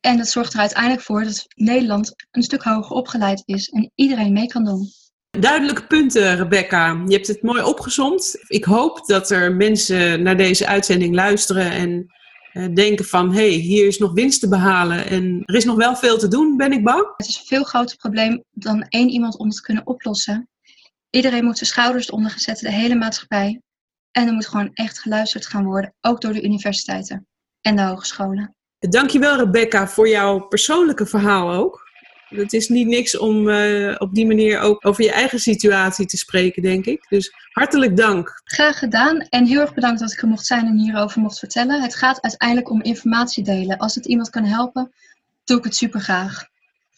En 0.00 0.16
dat 0.16 0.28
zorgt 0.28 0.52
er 0.52 0.60
uiteindelijk 0.60 1.02
voor 1.02 1.24
dat 1.24 1.46
Nederland 1.54 2.14
een 2.30 2.42
stuk 2.42 2.62
hoger 2.62 2.96
opgeleid 2.96 3.42
is 3.44 3.68
en 3.68 3.90
iedereen 3.94 4.32
mee 4.32 4.46
kan 4.46 4.64
doen. 4.64 4.90
Duidelijke 5.40 5.86
punten, 5.86 6.36
Rebecca. 6.36 7.02
Je 7.06 7.14
hebt 7.14 7.26
het 7.26 7.42
mooi 7.42 7.62
opgezomd. 7.62 8.36
Ik 8.46 8.64
hoop 8.64 9.06
dat 9.06 9.30
er 9.30 9.54
mensen 9.54 10.22
naar 10.22 10.36
deze 10.36 10.66
uitzending 10.66 11.14
luisteren 11.14 11.70
en 11.70 12.06
uh, 12.52 12.74
denken 12.74 13.04
van... 13.04 13.32
hé, 13.32 13.48
hey, 13.48 13.58
hier 13.58 13.86
is 13.86 13.98
nog 13.98 14.12
winst 14.12 14.40
te 14.40 14.48
behalen 14.48 15.06
en 15.06 15.42
er 15.44 15.54
is 15.54 15.64
nog 15.64 15.76
wel 15.76 15.96
veel 15.96 16.18
te 16.18 16.28
doen, 16.28 16.56
ben 16.56 16.72
ik 16.72 16.84
bang? 16.84 17.12
Het 17.16 17.28
is 17.28 17.38
een 17.38 17.46
veel 17.46 17.64
groter 17.64 17.96
probleem 17.96 18.44
dan 18.50 18.82
één 18.82 19.08
iemand 19.08 19.38
om 19.38 19.46
het 19.46 19.56
te 19.56 19.62
kunnen 19.62 19.86
oplossen. 19.86 20.48
Iedereen 21.10 21.44
moet 21.44 21.58
zijn 21.58 21.70
schouders 21.70 22.08
eronder 22.08 22.30
gezet, 22.30 22.58
de 22.58 22.72
hele 22.72 22.94
maatschappij. 22.94 23.60
En 24.10 24.26
er 24.26 24.32
moet 24.32 24.48
gewoon 24.48 24.70
echt 24.72 24.98
geluisterd 24.98 25.46
gaan 25.46 25.64
worden, 25.64 25.94
ook 26.00 26.20
door 26.20 26.32
de 26.32 26.42
universiteiten 26.42 27.26
en 27.60 27.76
de 27.76 27.82
hogescholen. 27.82 28.54
Dankjewel 28.78 29.36
Rebecca 29.36 29.88
voor 29.88 30.08
jouw 30.08 30.38
persoonlijke 30.38 31.06
verhaal 31.06 31.52
ook. 31.52 31.85
Het 32.28 32.52
is 32.52 32.68
niet 32.68 32.86
niks 32.86 33.18
om 33.18 33.48
uh, 33.48 33.94
op 33.98 34.14
die 34.14 34.26
manier 34.26 34.60
ook 34.60 34.86
over 34.86 35.04
je 35.04 35.12
eigen 35.12 35.38
situatie 35.38 36.06
te 36.06 36.16
spreken, 36.16 36.62
denk 36.62 36.84
ik. 36.84 37.06
Dus 37.08 37.32
hartelijk 37.52 37.96
dank. 37.96 38.40
Graag 38.44 38.78
gedaan 38.78 39.20
en 39.20 39.46
heel 39.46 39.60
erg 39.60 39.74
bedankt 39.74 40.00
dat 40.00 40.12
ik 40.12 40.22
er 40.22 40.28
mocht 40.28 40.46
zijn 40.46 40.66
en 40.66 40.78
hierover 40.78 41.20
mocht 41.20 41.38
vertellen. 41.38 41.82
Het 41.82 41.94
gaat 41.94 42.22
uiteindelijk 42.22 42.70
om 42.70 42.82
informatie 42.82 43.44
delen. 43.44 43.78
Als 43.78 43.94
het 43.94 44.06
iemand 44.06 44.30
kan 44.30 44.44
helpen, 44.44 44.92
doe 45.44 45.58
ik 45.58 45.64
het 45.64 45.76
super 45.76 46.00
graag. 46.00 46.44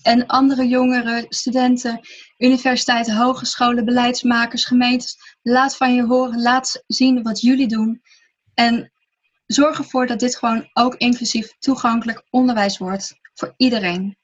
En 0.02 0.26
andere 0.26 0.68
jongeren, 0.68 1.26
studenten, 1.28 2.00
universiteiten, 2.38 3.16
hogescholen, 3.16 3.84
beleidsmakers, 3.84 4.64
gemeentes, 4.64 5.16
laat 5.42 5.76
van 5.76 5.94
je 5.94 6.04
horen, 6.04 6.42
laat 6.42 6.84
zien 6.86 7.22
wat 7.22 7.40
jullie 7.40 7.68
doen. 7.68 8.02
En 8.54 8.92
zorg 9.46 9.78
ervoor 9.78 10.06
dat 10.06 10.20
dit 10.20 10.36
gewoon 10.36 10.68
ook 10.72 10.94
inclusief 10.94 11.52
toegankelijk 11.58 12.26
onderwijs 12.30 12.78
wordt 12.78 13.14
voor 13.34 13.54
iedereen. 13.56 14.17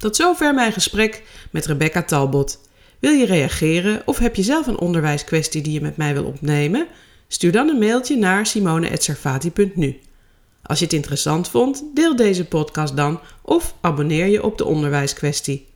Tot 0.00 0.16
zover 0.16 0.54
mijn 0.54 0.72
gesprek 0.72 1.22
met 1.50 1.66
Rebecca 1.66 2.02
Talbot. 2.02 2.60
Wil 2.98 3.12
je 3.12 3.26
reageren 3.26 4.02
of 4.04 4.18
heb 4.18 4.36
je 4.36 4.42
zelf 4.42 4.66
een 4.66 4.78
onderwijskwestie 4.78 5.62
die 5.62 5.72
je 5.72 5.80
met 5.80 5.96
mij 5.96 6.12
wil 6.12 6.24
opnemen? 6.24 6.86
Stuur 7.28 7.52
dan 7.52 7.68
een 7.68 7.78
mailtje 7.78 8.16
naar 8.16 8.46
simone.servati.nu. 8.46 10.00
Als 10.62 10.78
je 10.78 10.84
het 10.84 10.94
interessant 10.94 11.48
vond, 11.48 11.84
deel 11.94 12.16
deze 12.16 12.44
podcast 12.44 12.96
dan 12.96 13.20
of 13.42 13.74
abonneer 13.80 14.26
je 14.26 14.42
op 14.42 14.58
de 14.58 14.64
onderwijskwestie. 14.64 15.66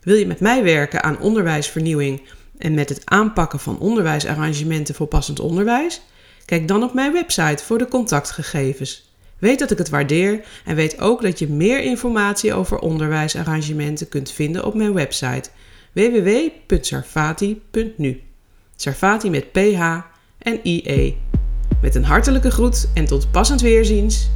Wil 0.00 0.16
je 0.16 0.26
met 0.26 0.40
mij 0.40 0.62
werken 0.62 1.02
aan 1.02 1.20
onderwijsvernieuwing 1.20 2.22
en 2.58 2.74
met 2.74 2.88
het 2.88 3.02
aanpakken 3.04 3.58
van 3.58 3.78
onderwijsarrangementen 3.78 4.94
voor 4.94 5.06
passend 5.06 5.40
onderwijs? 5.40 6.00
Kijk 6.44 6.68
dan 6.68 6.82
op 6.82 6.94
mijn 6.94 7.12
website 7.12 7.64
voor 7.64 7.78
de 7.78 7.88
contactgegevens. 7.88 9.11
Weet 9.42 9.58
dat 9.58 9.70
ik 9.70 9.78
het 9.78 9.88
waardeer 9.88 10.44
en 10.64 10.76
weet 10.76 11.00
ook 11.00 11.22
dat 11.22 11.38
je 11.38 11.48
meer 11.48 11.80
informatie 11.80 12.54
over 12.54 12.78
onderwijsarrangementen 12.78 14.08
kunt 14.08 14.30
vinden 14.30 14.64
op 14.64 14.74
mijn 14.74 14.92
website 14.92 15.50
www.sarfati.nu. 15.92 18.20
Sarfati 18.76 19.30
met 19.30 19.52
PH 19.52 19.80
en 20.38 20.60
IE. 20.62 21.16
Met 21.80 21.94
een 21.94 22.04
hartelijke 22.04 22.50
groet 22.50 22.88
en 22.94 23.04
tot 23.04 23.30
passend 23.30 23.60
weerziens. 23.60 24.30